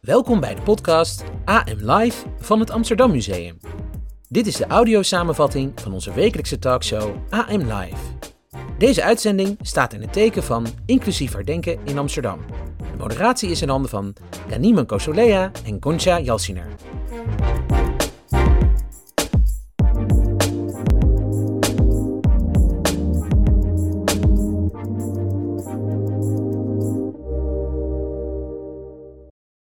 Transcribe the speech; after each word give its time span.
Welkom 0.00 0.40
bij 0.40 0.54
de 0.54 0.62
podcast 0.62 1.24
AM 1.44 1.90
Live 1.90 2.26
van 2.38 2.60
het 2.60 2.70
Amsterdam 2.70 3.10
Museum. 3.10 3.58
Dit 4.28 4.46
is 4.46 4.56
de 4.56 4.66
audiosamenvatting 4.66 5.72
van 5.80 5.92
onze 5.92 6.12
wekelijkse 6.12 6.58
talkshow 6.58 7.16
AM 7.30 7.60
Live. 7.60 7.96
Deze 8.78 9.02
uitzending 9.02 9.58
staat 9.62 9.92
in 9.92 10.00
het 10.00 10.12
teken 10.12 10.42
van 10.42 10.66
inclusief 10.86 11.32
herdenken 11.32 11.78
in 11.84 11.98
Amsterdam. 11.98 12.40
De 12.76 12.98
moderatie 12.98 13.50
is 13.50 13.62
in 13.62 13.68
handen 13.68 13.90
van 13.90 14.14
Ganime 14.48 14.84
Kosolea 14.84 15.50
en 15.64 15.76
Goncha 15.80 16.20
Jalsiner. 16.20 16.75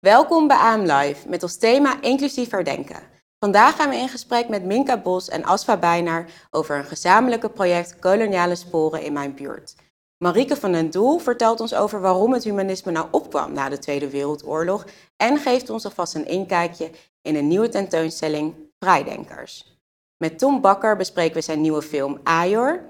Welkom 0.07 0.47
bij 0.47 0.57
AM 0.57 0.81
Live 0.81 1.29
met 1.29 1.43
als 1.43 1.57
thema 1.57 2.03
inclusief 2.03 2.51
herdenken. 2.51 3.03
Vandaag 3.39 3.77
gaan 3.77 3.89
we 3.89 3.97
in 3.97 4.09
gesprek 4.09 4.49
met 4.49 4.65
Minka 4.65 5.01
Bos 5.01 5.29
en 5.29 5.45
Asfa 5.45 5.77
Bijnaar 5.77 6.31
over 6.51 6.77
een 6.77 6.85
gezamenlijke 6.85 7.49
project 7.49 7.99
Koloniale 7.99 8.55
Sporen 8.55 9.03
in 9.03 9.13
mijn 9.13 9.35
buurt. 9.35 9.75
Marieke 10.19 10.57
van 10.57 10.73
den 10.73 10.91
Doel 10.91 11.19
vertelt 11.19 11.61
ons 11.61 11.75
over 11.75 12.01
waarom 12.01 12.33
het 12.33 12.45
humanisme 12.45 12.93
nou 12.93 13.07
opkwam 13.11 13.53
na 13.53 13.69
de 13.69 13.79
Tweede 13.79 14.11
Wereldoorlog 14.11 14.85
en 15.17 15.39
geeft 15.39 15.71
ons 15.71 15.85
alvast 15.85 16.15
een 16.15 16.27
inkijkje 16.27 16.91
in 17.23 17.37
een 17.37 17.49
nieuwe 17.49 17.69
tentoonstelling 17.69 18.55
Vrijdenkers. 18.79 19.81
Met 20.17 20.39
Tom 20.39 20.61
Bakker 20.61 20.97
bespreken 20.97 21.35
we 21.35 21.41
zijn 21.41 21.61
nieuwe 21.61 21.83
film 21.83 22.21
Ajor. 22.23 22.81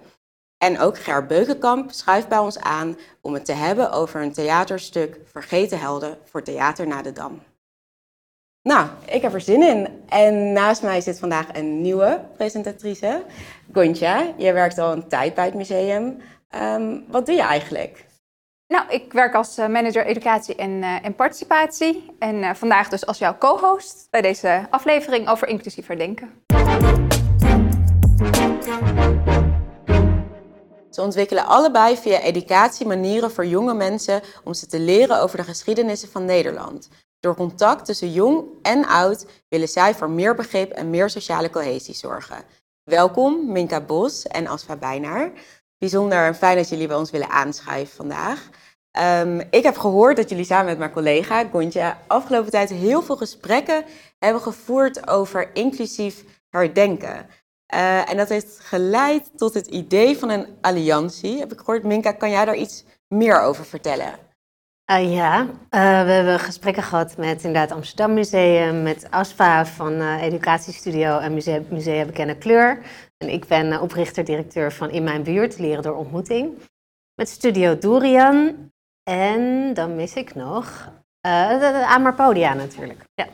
En 0.66 0.78
ook 0.78 0.98
Ger 0.98 1.26
Beukenkamp 1.26 1.90
schuift 1.90 2.28
bij 2.28 2.38
ons 2.38 2.58
aan 2.58 2.96
om 3.20 3.34
het 3.34 3.44
te 3.44 3.52
hebben 3.52 3.92
over 3.92 4.22
een 4.22 4.32
theaterstuk 4.32 5.18
Vergeten 5.24 5.78
Helden 5.78 6.18
voor 6.24 6.42
Theater 6.42 6.86
na 6.86 7.02
de 7.02 7.12
Dam. 7.12 7.42
Nou, 8.62 8.88
ik 9.04 9.22
heb 9.22 9.34
er 9.34 9.40
zin 9.40 9.62
in. 9.62 9.88
En 10.08 10.52
naast 10.52 10.82
mij 10.82 11.00
zit 11.00 11.18
vandaag 11.18 11.46
een 11.52 11.80
nieuwe 11.80 12.20
presentatrice, 12.36 13.22
Gontja. 13.72 14.32
Je 14.36 14.52
werkt 14.52 14.78
al 14.78 14.92
een 14.92 15.08
tijd 15.08 15.34
bij 15.34 15.44
het 15.44 15.54
museum. 15.54 16.20
Ehm, 16.48 16.98
wat 17.08 17.26
doe 17.26 17.34
je 17.34 17.42
eigenlijk? 17.42 18.04
Nou, 18.66 18.88
ik 18.88 19.12
werk 19.12 19.34
als 19.34 19.58
eh, 19.58 19.68
manager 19.68 20.06
educatie 20.06 20.54
en, 20.54 20.70
uh, 20.70 21.04
en 21.04 21.14
participatie. 21.14 22.16
En 22.18 22.34
uh, 22.34 22.54
vandaag 22.54 22.88
dus 22.88 23.06
als 23.06 23.18
jouw 23.18 23.38
co-host 23.38 24.06
bij 24.10 24.22
deze 24.22 24.66
aflevering 24.70 25.28
over 25.28 25.48
inclusief 25.48 25.86
herdenken. 25.86 26.30
Ze 30.96 31.02
ontwikkelen 31.02 31.46
allebei 31.46 31.96
via 31.96 32.20
educatie 32.20 32.86
manieren 32.86 33.30
voor 33.30 33.46
jonge 33.46 33.74
mensen 33.74 34.22
om 34.44 34.54
ze 34.54 34.66
te 34.66 34.78
leren 34.78 35.20
over 35.20 35.36
de 35.36 35.44
geschiedenissen 35.44 36.08
van 36.08 36.24
Nederland. 36.24 36.88
Door 37.20 37.34
contact 37.34 37.84
tussen 37.84 38.12
jong 38.12 38.44
en 38.62 38.86
oud 38.86 39.26
willen 39.48 39.68
zij 39.68 39.94
voor 39.94 40.10
meer 40.10 40.34
begrip 40.34 40.70
en 40.70 40.90
meer 40.90 41.10
sociale 41.10 41.50
cohesie 41.50 41.94
zorgen. 41.94 42.44
Welkom, 42.82 43.52
Minka 43.52 43.80
Bos 43.80 44.26
en 44.26 44.46
Asfa 44.46 44.76
Bijnaar. 44.76 45.32
Bijzonder 45.78 46.34
fijn 46.34 46.56
dat 46.56 46.68
jullie 46.68 46.86
bij 46.86 46.96
ons 46.96 47.10
willen 47.10 47.30
aanschuiven 47.30 47.96
vandaag. 47.96 48.48
Um, 49.20 49.40
ik 49.50 49.62
heb 49.62 49.78
gehoord 49.78 50.16
dat 50.16 50.28
jullie 50.28 50.44
samen 50.44 50.66
met 50.66 50.78
mijn 50.78 50.92
collega 50.92 51.44
Gontje 51.50 51.96
afgelopen 52.06 52.50
tijd 52.50 52.70
heel 52.70 53.02
veel 53.02 53.16
gesprekken 53.16 53.84
hebben 54.18 54.42
gevoerd 54.42 55.08
over 55.08 55.50
inclusief 55.54 56.24
herdenken. 56.50 57.26
Uh, 57.74 58.10
en 58.10 58.16
dat 58.16 58.28
heeft 58.28 58.60
geleid 58.60 59.38
tot 59.38 59.54
het 59.54 59.66
idee 59.66 60.18
van 60.18 60.30
een 60.30 60.46
alliantie. 60.60 61.38
Heb 61.38 61.52
ik 61.52 61.58
gehoord, 61.58 61.82
Minka, 61.82 62.12
kan 62.12 62.30
jij 62.30 62.44
daar 62.44 62.56
iets 62.56 62.84
meer 63.08 63.40
over 63.40 63.64
vertellen? 63.64 64.14
Uh, 64.90 65.14
ja, 65.14 65.42
uh, 65.42 65.50
we 66.04 66.10
hebben 66.10 66.40
gesprekken 66.40 66.82
gehad 66.82 67.16
met 67.16 67.44
inderdaad 67.44 67.70
Amsterdam 67.76 68.14
Museum, 68.14 68.82
met 68.82 69.10
ASFA 69.10 69.66
van 69.66 70.18
Educatiestudio 70.18 71.18
en 71.18 71.34
Museum, 71.68 72.06
Bekende 72.06 72.36
Kleur. 72.38 72.82
En 73.16 73.28
ik 73.28 73.46
ben 73.46 73.80
oprichter-directeur 73.80 74.72
van 74.72 74.90
In 74.90 75.04
Mijn 75.04 75.22
Buurt, 75.22 75.58
Leren 75.58 75.82
door 75.82 75.96
Ontmoeting. 75.96 76.58
Met 77.14 77.28
Studio 77.28 77.78
Dorian 77.78 78.70
en 79.02 79.74
dan 79.74 79.96
mis 79.96 80.14
ik 80.14 80.34
nog 80.34 80.90
Amarpodia 81.86 82.54
natuurlijk. 82.54 83.04
Ja 83.14 83.26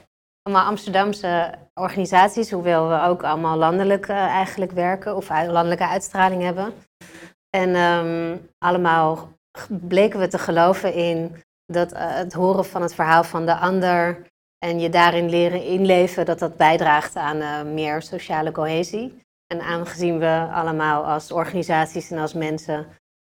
allemaal 0.43 0.67
Amsterdamse 0.67 1.55
organisaties, 1.75 2.51
hoewel 2.51 2.89
we 2.89 3.01
ook 3.01 3.23
allemaal 3.23 3.57
landelijk 3.57 4.09
uh, 4.09 4.17
eigenlijk 4.17 4.73
werken 4.73 5.17
of 5.17 5.29
landelijke 5.29 5.87
uitstraling 5.87 6.43
hebben. 6.43 6.73
En 7.57 7.77
um, 7.77 8.49
allemaal 8.59 9.33
bleken 9.69 10.21
we 10.21 10.29
te 10.29 10.39
geloven 10.39 10.95
in 10.95 11.43
dat 11.67 11.93
uh, 11.93 11.99
het 11.99 12.33
horen 12.33 12.65
van 12.65 12.83
het 12.83 12.95
verhaal 12.95 13.25
van 13.25 13.47
de 13.47 13.57
ander 13.57 14.27
en 14.59 14.81
je 14.81 14.89
daarin 14.89 15.29
leren 15.29 15.65
inleven, 15.65 16.25
dat 16.25 16.39
dat 16.39 16.57
bijdraagt 16.57 17.17
aan 17.17 17.37
uh, 17.37 17.63
meer 17.63 18.03
sociale 18.03 18.53
cohesie. 18.53 19.21
En 19.47 19.61
aangezien 19.61 20.19
we 20.19 20.49
allemaal 20.53 21.05
als 21.05 21.33
organisaties 21.33 22.11
en 22.11 22.19
als 22.19 22.33
mensen 22.33 22.87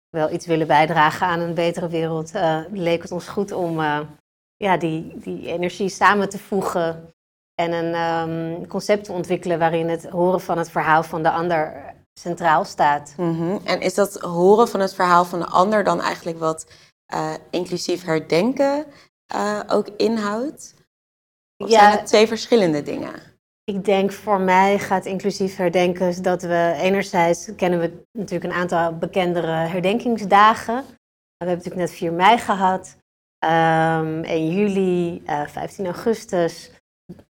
wel 0.09 0.31
iets 0.31 0.45
willen 0.45 0.67
bijdragen 0.67 1.27
aan 1.27 1.39
een 1.39 1.53
betere 1.53 1.87
wereld, 1.87 2.31
leek 2.71 3.01
het 3.01 3.11
ons 3.11 3.27
goed 3.27 3.51
om 3.51 3.79
ja, 4.57 4.77
die, 4.77 5.17
die 5.17 5.47
energie 5.47 5.89
samen 5.89 6.29
te 6.29 6.39
voegen 6.39 7.13
en 7.61 7.71
een 7.71 7.95
um, 8.29 8.67
concept 8.67 9.03
te 9.03 9.11
ontwikkelen 9.11 9.59
waarin 9.59 9.89
het 9.89 10.09
horen 10.09 10.41
van 10.41 10.57
het 10.57 10.69
verhaal 10.69 11.03
van 11.03 11.23
de 11.23 11.31
ander 11.31 11.93
centraal 12.19 12.65
staat. 12.65 13.13
Mm 13.17 13.37
-hmm. 13.37 13.59
En 13.63 13.81
is 13.81 13.93
dat 13.93 14.19
horen 14.19 14.67
van 14.67 14.79
het 14.79 14.93
verhaal 14.93 15.25
van 15.25 15.39
de 15.39 15.45
ander 15.45 15.83
dan 15.83 16.01
eigenlijk 16.01 16.39
wat 16.39 16.67
uh, 17.13 17.33
inclusief 17.49 18.03
herdenken 18.03 18.85
uh, 19.35 19.59
ook 19.67 19.87
inhoudt? 19.97 20.73
Of 21.57 21.69
ja, 21.69 21.79
zijn 21.79 21.91
het 21.91 22.07
twee 22.07 22.27
verschillende 22.27 22.81
dingen? 22.81 23.13
Ik 23.63 23.85
denk 23.85 24.11
voor 24.11 24.39
mij 24.39 24.79
gaat 24.79 25.05
inclusief 25.05 25.55
herdenken 25.55 26.23
dat 26.23 26.41
we 26.41 26.73
enerzijds 26.77 27.49
kennen 27.55 27.79
we 27.79 28.03
natuurlijk 28.11 28.53
een 28.53 28.59
aantal 28.59 28.97
bekendere 28.97 29.51
herdenkingsdagen. 29.51 30.75
We 31.37 31.45
hebben 31.45 31.57
natuurlijk 31.57 31.89
net 31.89 31.97
4 31.97 32.13
mei 32.13 32.37
gehad, 32.37 32.97
um, 33.45 34.23
1 34.23 34.49
juli, 34.49 35.21
uh, 35.27 35.47
15 35.47 35.85
augustus. 35.85 36.71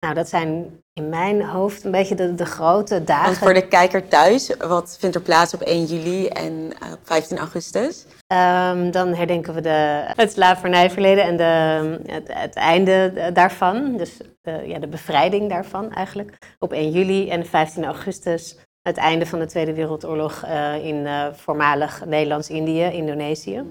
Nou, 0.00 0.15
dat 0.15 0.28
zijn 0.28 0.81
in 0.93 1.09
mijn 1.09 1.44
hoofd 1.44 1.84
een 1.84 1.91
beetje 1.91 2.15
de, 2.15 2.34
de 2.34 2.44
grote 2.44 3.04
dagen. 3.04 3.25
Want 3.25 3.38
voor 3.38 3.54
de 3.54 3.69
kijker 3.69 4.09
thuis, 4.09 4.56
wat 4.56 4.97
vindt 5.00 5.15
er 5.15 5.22
plaats 5.22 5.54
op 5.54 5.60
1 5.60 5.84
juli 5.84 6.26
en 6.26 6.53
uh, 6.53 6.93
15 7.03 7.38
augustus? 7.38 8.06
Um, 8.32 8.91
dan 8.91 9.15
herdenken 9.15 9.54
we 9.54 9.60
de, 9.60 10.03
het 10.16 10.32
slavernijverleden 10.32 11.25
en 11.25 11.37
de, 11.37 12.12
het, 12.12 12.34
het 12.34 12.54
einde 12.54 13.31
daarvan. 13.32 13.97
Dus 13.97 14.16
de, 14.41 14.62
ja, 14.66 14.78
de 14.78 14.88
bevrijding 14.88 15.48
daarvan 15.48 15.92
eigenlijk. 15.92 16.38
Op 16.59 16.72
1 16.72 16.91
juli 16.91 17.31
en 17.31 17.47
15 17.47 17.84
augustus 17.84 18.59
het 18.82 18.97
einde 18.97 19.27
van 19.27 19.38
de 19.38 19.47
Tweede 19.47 19.75
Wereldoorlog 19.75 20.44
uh, 20.44 20.84
in 20.84 21.09
voormalig 21.32 22.04
Nederlands-Indië, 22.04 22.82
Indonesië. 22.82 23.65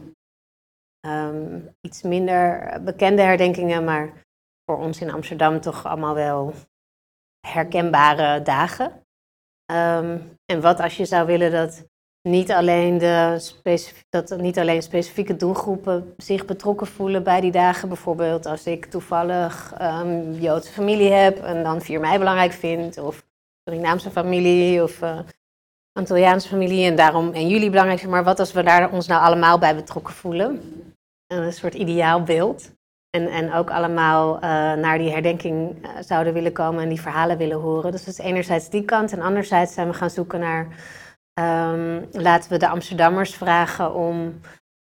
Um, 1.07 1.75
iets 1.81 2.01
minder 2.01 2.73
bekende 2.83 3.21
herdenkingen, 3.21 3.83
maar 3.83 4.13
voor 4.65 4.77
ons 4.77 5.01
in 5.01 5.11
Amsterdam 5.11 5.61
toch 5.61 5.85
allemaal 5.85 6.15
wel 6.15 6.53
herkenbare 7.47 8.41
dagen. 8.41 8.85
Um, 9.71 10.37
en 10.45 10.61
wat 10.61 10.79
als 10.79 10.97
je 10.97 11.05
zou 11.05 11.25
willen 11.25 11.51
dat 11.51 11.87
niet 12.21 12.51
alleen, 12.51 12.97
de 12.97 14.01
dat 14.09 14.37
niet 14.37 14.59
alleen 14.59 14.81
specifieke 14.81 15.35
doelgroepen 15.35 16.13
zich 16.17 16.45
betrokken 16.45 16.87
voelen 16.87 17.23
bij 17.23 17.41
die 17.41 17.51
dagen. 17.51 17.87
Bijvoorbeeld 17.87 18.45
als 18.45 18.65
ik 18.65 18.85
toevallig 18.85 19.73
um, 19.81 20.33
Joodse 20.33 20.71
familie 20.71 21.11
heb 21.11 21.39
en 21.39 21.63
dan 21.63 21.81
4 21.81 21.99
mei 21.99 22.17
belangrijk 22.17 22.51
vind. 22.51 22.97
Of 22.97 23.25
Surinaamse 23.63 24.11
familie 24.11 24.83
of 24.83 25.01
uh, 25.01 25.19
Antilliaanse 25.91 26.47
familie 26.47 26.85
en 26.85 26.95
daarom 26.95 27.31
1 27.33 27.47
juli 27.47 27.69
belangrijk. 27.69 28.07
Maar 28.07 28.23
wat 28.23 28.39
als 28.39 28.51
we 28.51 28.63
daar 28.63 28.91
ons 28.91 29.07
nou 29.07 29.21
allemaal 29.21 29.59
bij 29.59 29.75
betrokken 29.75 30.13
voelen? 30.13 30.61
Een 31.33 31.53
soort 31.53 31.73
ideaal 31.73 32.23
beeld. 32.23 32.71
En, 33.09 33.27
en 33.27 33.53
ook 33.53 33.69
allemaal 33.69 34.35
uh, 34.35 34.41
naar 34.73 34.97
die 34.97 35.11
herdenking 35.11 35.85
uh, 35.85 35.89
zouden 35.99 36.33
willen 36.33 36.51
komen 36.51 36.83
en 36.83 36.89
die 36.89 37.01
verhalen 37.01 37.37
willen 37.37 37.59
horen. 37.59 37.91
Dus 37.91 38.05
dat 38.05 38.13
is 38.13 38.25
enerzijds 38.25 38.69
die 38.69 38.85
kant. 38.85 39.11
En 39.11 39.21
anderzijds 39.21 39.73
zijn 39.73 39.87
we 39.87 39.93
gaan 39.93 40.09
zoeken 40.09 40.39
naar. 40.39 40.67
Um, 41.39 42.07
laten 42.11 42.51
we 42.51 42.57
de 42.57 42.67
Amsterdammers 42.67 43.35
vragen 43.35 43.93
om. 43.93 44.39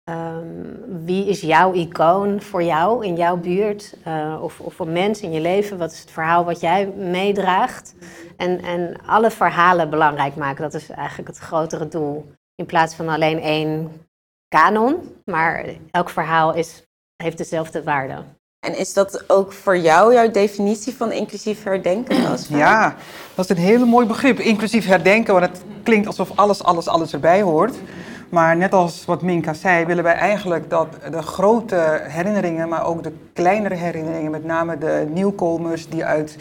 Um, 0.10 1.04
wie 1.06 1.26
is 1.28 1.42
jouw 1.42 1.74
icoon 1.74 2.42
voor 2.42 2.64
jou 2.64 3.06
in 3.06 3.16
jouw 3.16 3.38
buurt? 3.38 3.98
Uh, 4.08 4.40
of, 4.42 4.60
of 4.60 4.80
een 4.80 4.92
mens 4.92 5.22
in 5.22 5.32
je 5.32 5.42
leven? 5.42 5.78
Wat 5.78 5.92
is 5.92 6.00
het 6.00 6.12
verhaal 6.12 6.46
wat 6.46 6.60
jij 6.60 6.88
meedraagt? 6.88 7.96
En, 8.38 8.62
en 8.62 8.96
alle 9.06 9.32
verhalen 9.32 9.90
belangrijk 9.90 10.36
maken. 10.36 10.64
Dat 10.64 10.74
is 10.74 10.90
eigenlijk 10.90 11.28
het 11.28 11.38
grotere 11.38 11.88
doel. 11.88 12.32
In 12.56 12.66
plaats 12.66 12.96
van 12.96 13.10
alleen 13.10 13.40
één 13.40 13.92
kanon. 14.48 15.16
Maar 15.26 15.66
elk 15.92 16.10
verhaal 16.10 16.54
is 16.54 16.84
heeft 17.24 17.38
dezelfde 17.38 17.84
waarde. 17.84 18.24
En 18.66 18.78
is 18.78 18.94
dat 18.94 19.30
ook 19.30 19.54
voor 19.54 19.78
jou 19.78 20.14
jouw 20.14 20.32
definitie 20.32 20.96
van 20.96 21.12
inclusief 21.12 21.64
herdenken? 21.64 22.26
Als 22.26 22.48
ja, 22.64 22.96
dat 23.36 23.50
is 23.50 23.58
een 23.58 23.64
heel 23.64 23.86
mooi 23.86 24.08
begrip, 24.08 24.40
inclusief 24.40 24.86
herdenken, 24.86 25.34
want 25.34 25.46
het 25.46 25.64
klinkt 25.84 26.08
alsof 26.08 26.32
alles, 26.36 26.64
alles, 26.64 26.88
alles 26.88 27.14
erbij 27.14 27.42
hoort. 27.42 27.76
Maar 28.30 28.58
net 28.58 28.74
als 28.74 29.06
wat 29.06 29.22
Minka 29.22 29.54
zei, 29.54 29.86
willen 29.86 30.04
wij 30.04 30.14
eigenlijk 30.14 30.70
dat 30.70 30.88
de 31.12 31.22
grote 31.22 32.02
herinneringen, 32.04 32.70
maar 32.70 32.86
ook 32.86 33.04
de 33.04 33.14
kleinere 33.34 33.76
herinneringen, 33.76 34.32
met 34.32 34.44
name 34.44 34.78
de 34.78 35.08
nieuwkomers 35.10 35.90
die 35.90 36.06
uit 36.06 36.36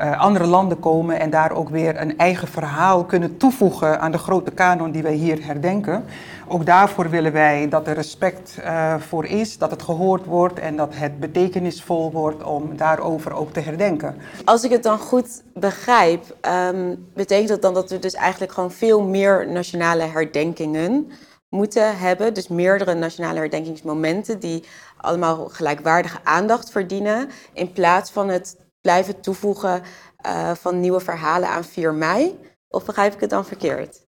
uh, 0.00 0.20
andere 0.20 0.46
landen 0.46 0.80
komen 0.80 1.20
en 1.20 1.30
daar 1.30 1.52
ook 1.52 1.68
weer 1.68 2.00
een 2.00 2.18
eigen 2.18 2.48
verhaal 2.48 3.04
kunnen 3.04 3.36
toevoegen 3.36 4.00
aan 4.00 4.12
de 4.12 4.18
grote 4.18 4.50
kanon 4.50 4.90
die 4.90 5.02
wij 5.02 5.14
hier 5.14 5.44
herdenken. 5.44 6.04
Ook 6.48 6.66
daarvoor 6.66 7.10
willen 7.10 7.32
wij 7.32 7.68
dat 7.68 7.86
er 7.86 7.94
respect 7.94 8.58
uh, 8.60 8.94
voor 8.98 9.26
is, 9.26 9.58
dat 9.58 9.70
het 9.70 9.82
gehoord 9.82 10.24
wordt 10.24 10.58
en 10.58 10.76
dat 10.76 10.94
het 10.94 11.20
betekenisvol 11.20 12.12
wordt 12.12 12.44
om 12.44 12.76
daarover 12.76 13.32
ook 13.32 13.52
te 13.52 13.60
herdenken. 13.60 14.16
Als 14.44 14.64
ik 14.64 14.70
het 14.70 14.82
dan 14.82 14.98
goed 14.98 15.42
begrijp, 15.54 16.36
um, 16.72 17.08
betekent 17.14 17.48
dat 17.48 17.62
dan 17.62 17.74
dat 17.74 17.90
we 17.90 17.98
dus 17.98 18.14
eigenlijk 18.14 18.52
gewoon 18.52 18.70
veel 18.70 19.02
meer 19.02 19.48
nationale 19.48 20.02
herdenkingen 20.02 21.10
moeten 21.48 21.98
hebben. 21.98 22.34
Dus 22.34 22.48
meerdere 22.48 22.94
nationale 22.94 23.38
herdenkingsmomenten 23.38 24.38
die 24.38 24.64
allemaal 24.96 25.48
gelijkwaardige 25.48 26.18
aandacht 26.24 26.70
verdienen. 26.70 27.28
In 27.52 27.72
plaats 27.72 28.10
van 28.10 28.28
het 28.28 28.56
blijven 28.82 29.20
toevoegen 29.20 29.82
uh, 30.26 30.54
van 30.54 30.80
nieuwe 30.80 31.00
verhalen 31.00 31.48
aan 31.48 31.64
4 31.64 31.94
mei? 31.94 32.38
Of 32.68 32.84
begrijp 32.84 33.14
ik 33.14 33.20
het 33.20 33.30
dan 33.30 33.44
verkeerd? 33.44 34.06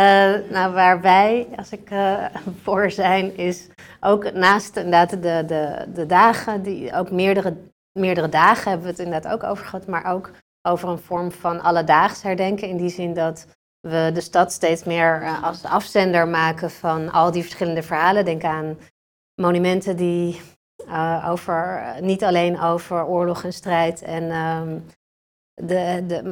Uh, 0.00 0.50
nou, 0.50 0.72
waar 0.72 1.00
wij, 1.00 1.48
als 1.56 1.72
ik 1.72 1.90
uh, 1.90 2.26
voor 2.62 2.90
zijn, 2.90 3.36
is 3.36 3.68
ook 4.00 4.32
naast 4.32 4.76
inderdaad 4.76 5.10
de, 5.10 5.44
de, 5.46 5.86
de 5.94 6.06
dagen, 6.06 6.62
die, 6.62 6.92
ook 6.94 7.10
meerdere, 7.10 7.56
meerdere 7.92 8.28
dagen 8.28 8.70
hebben 8.70 8.86
we 8.86 8.92
het 8.92 9.04
inderdaad 9.04 9.32
ook 9.32 9.42
over 9.42 9.64
gehad, 9.64 9.86
maar 9.86 10.12
ook 10.12 10.30
over 10.62 10.88
een 10.88 10.98
vorm 10.98 11.32
van 11.32 11.60
alledaags 11.60 12.22
herdenken. 12.22 12.68
In 12.68 12.76
die 12.76 12.90
zin 12.90 13.14
dat 13.14 13.46
we 13.80 14.10
de 14.14 14.20
stad 14.20 14.52
steeds 14.52 14.84
meer 14.84 15.38
als 15.42 15.64
afzender 15.64 16.28
maken 16.28 16.70
van 16.70 17.12
al 17.12 17.30
die 17.30 17.42
verschillende 17.42 17.82
verhalen. 17.82 18.24
Denk 18.24 18.44
aan 18.44 18.78
monumenten 19.34 19.96
die 19.96 20.40
uh, 20.88 21.28
over, 21.30 21.84
niet 22.00 22.24
alleen 22.24 22.60
over 22.60 23.06
oorlog 23.06 23.44
en 23.44 23.52
strijd 23.52 24.02
en 24.02 24.36
um, 24.36 24.84
de, 25.54 26.04
de 26.06 26.22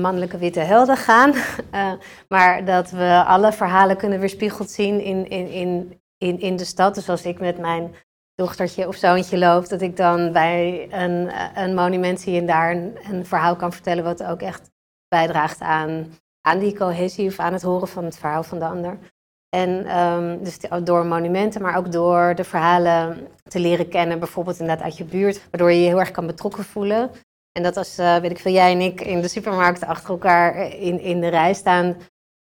mannelijke 0.00 0.38
witte 0.38 0.60
helden 0.60 0.96
gaan, 0.96 1.32
uh, 1.74 1.92
maar 2.28 2.64
dat 2.64 2.90
we 2.90 3.22
alle 3.26 3.52
verhalen 3.52 3.96
kunnen 3.96 4.20
weerspiegeld 4.20 4.70
zien 4.70 5.00
in, 5.00 5.28
in, 5.28 5.48
in, 5.48 6.00
in, 6.18 6.40
in 6.40 6.56
de 6.56 6.64
stad. 6.64 6.94
Dus 6.94 7.08
als 7.08 7.22
ik 7.22 7.40
met 7.40 7.58
mijn 7.58 7.94
dochtertje 8.34 8.88
of 8.88 8.96
zoontje 8.96 9.38
loop, 9.38 9.68
dat 9.68 9.80
ik 9.80 9.96
dan 9.96 10.32
bij 10.32 10.88
een, 10.90 11.30
een 11.54 11.74
monument 11.74 12.20
zie 12.20 12.38
en 12.38 12.46
daar 12.46 12.70
een, 12.70 12.98
een 13.10 13.26
verhaal 13.26 13.56
kan 13.56 13.72
vertellen 13.72 14.04
wat 14.04 14.22
ook 14.22 14.40
echt 14.40 14.70
bijdraagt 15.08 15.60
aan, 15.60 16.06
aan 16.40 16.58
die 16.58 16.76
cohesie 16.76 17.28
of 17.28 17.38
aan 17.38 17.52
het 17.52 17.62
horen 17.62 17.88
van 17.88 18.04
het 18.04 18.18
verhaal 18.18 18.42
van 18.42 18.58
de 18.58 18.66
ander. 18.66 18.98
En 19.48 19.98
um, 19.98 20.44
dus 20.44 20.58
door 20.84 21.06
monumenten, 21.06 21.62
maar 21.62 21.76
ook 21.76 21.92
door 21.92 22.34
de 22.34 22.44
verhalen 22.44 23.28
te 23.42 23.60
leren 23.60 23.88
kennen, 23.88 24.18
bijvoorbeeld 24.18 24.58
inderdaad 24.58 24.84
uit 24.84 24.96
je 24.96 25.04
buurt, 25.04 25.40
waardoor 25.50 25.72
je 25.72 25.80
je 25.80 25.88
heel 25.88 26.00
erg 26.00 26.10
kan 26.10 26.26
betrokken 26.26 26.64
voelen. 26.64 27.10
En 27.52 27.62
dat 27.62 27.76
als, 27.76 27.98
uh, 27.98 28.16
weet 28.16 28.30
ik 28.30 28.38
veel, 28.38 28.52
jij 28.52 28.72
en 28.72 28.80
ik 28.80 29.00
in 29.00 29.20
de 29.20 29.28
supermarkt 29.28 29.84
achter 29.84 30.10
elkaar 30.10 30.54
eh, 30.54 30.82
in, 30.82 31.00
in 31.00 31.20
de 31.20 31.28
rij 31.28 31.54
staan, 31.54 31.96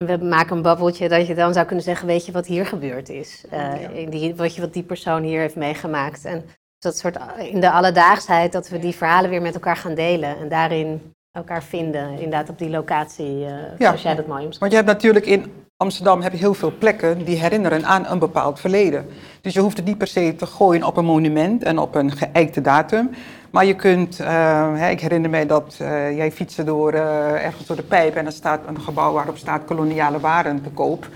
we 0.05 0.17
maken 0.17 0.55
een 0.55 0.61
babbeltje, 0.61 1.09
dat 1.09 1.27
je 1.27 1.35
dan 1.35 1.53
zou 1.53 1.65
kunnen 1.65 1.85
zeggen, 1.85 2.07
weet 2.07 2.25
je 2.25 2.31
wat 2.31 2.45
hier 2.45 2.65
gebeurd 2.65 3.09
is? 3.09 3.43
Uh, 3.53 3.97
in 3.97 4.09
die, 4.09 4.35
wat, 4.35 4.55
je, 4.55 4.61
wat 4.61 4.73
die 4.73 4.83
persoon 4.83 5.23
hier 5.23 5.39
heeft 5.39 5.55
meegemaakt. 5.55 6.25
En 6.25 6.45
dat 6.79 6.97
soort, 6.97 7.17
in 7.37 7.59
de 7.59 7.71
alledaagsheid, 7.71 8.51
dat 8.51 8.69
we 8.69 8.79
die 8.79 8.95
verhalen 8.95 9.29
weer 9.29 9.41
met 9.41 9.53
elkaar 9.53 9.75
gaan 9.75 9.95
delen 9.95 10.37
en 10.37 10.49
daarin 10.49 11.13
elkaar 11.31 11.63
vinden, 11.63 12.09
inderdaad 12.09 12.49
op 12.49 12.57
die 12.57 12.69
locatie, 12.69 13.35
uh, 13.35 13.47
ja. 13.49 13.75
zoals 13.77 14.01
jij 14.01 14.15
dat 14.15 14.27
mooi 14.27 14.45
omschrijft. 14.45 14.59
Want 14.59 14.71
je 14.71 14.77
hebt 14.77 14.89
natuurlijk 14.89 15.25
in 15.25 15.67
Amsterdam 15.81 16.21
heb 16.21 16.31
je 16.31 16.37
heel 16.37 16.53
veel 16.53 16.77
plekken 16.77 17.25
die 17.25 17.37
herinneren 17.37 17.85
aan 17.85 18.05
een 18.05 18.19
bepaald 18.19 18.59
verleden. 18.59 19.05
Dus 19.41 19.53
je 19.53 19.59
hoeft 19.59 19.77
het 19.77 19.85
niet 19.85 19.97
per 19.97 20.07
se 20.07 20.35
te 20.35 20.45
gooien 20.45 20.83
op 20.83 20.97
een 20.97 21.05
monument 21.05 21.63
en 21.63 21.79
op 21.79 21.95
een 21.95 22.11
geëikte 22.11 22.61
datum. 22.61 23.09
Maar 23.51 23.65
je 23.65 23.75
kunt, 23.75 24.19
uh, 24.19 24.91
ik 24.91 24.99
herinner 24.99 25.29
mij 25.29 25.45
dat 25.45 25.77
uh, 25.81 26.17
jij 26.17 26.31
fietste 26.31 26.63
door, 26.63 26.93
uh, 26.93 27.45
ergens 27.45 27.65
door 27.65 27.75
de 27.75 27.83
pijp 27.83 28.15
en 28.15 28.25
er 28.25 28.31
staat 28.31 28.59
een 28.67 28.81
gebouw 28.81 29.13
waarop 29.13 29.37
staat 29.37 29.65
koloniale 29.65 30.19
waren 30.19 30.61
te 30.61 30.69
koop. 30.69 31.07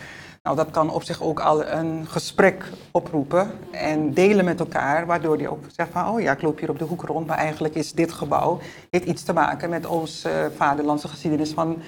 Nou, 0.43 0.55
dat 0.55 0.71
kan 0.71 0.89
op 0.89 1.03
zich 1.03 1.21
ook 1.21 1.39
al 1.39 1.65
een 1.65 2.05
gesprek 2.07 2.69
oproepen 2.91 3.51
en 3.71 4.13
delen 4.13 4.45
met 4.45 4.59
elkaar, 4.59 5.05
waardoor 5.05 5.39
je 5.39 5.51
ook 5.51 5.63
zegt 5.75 5.89
van, 5.91 6.07
oh 6.07 6.21
ja, 6.21 6.31
ik 6.31 6.41
loop 6.41 6.59
hier 6.59 6.69
op 6.69 6.79
de 6.79 6.85
hoek 6.85 7.01
rond, 7.01 7.27
maar 7.27 7.37
eigenlijk 7.37 7.75
is 7.75 7.93
dit 7.93 8.11
gebouw, 8.11 8.59
heeft 8.89 9.05
iets 9.05 9.23
te 9.23 9.33
maken 9.33 9.69
met 9.69 9.85
onze 9.85 10.51
vaderlandse 10.55 11.07
geschiedenis 11.07 11.51
van 11.51 11.81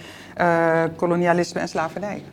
kolonialisme 0.96 1.60
en 1.60 1.68
slavernij. 1.68 2.24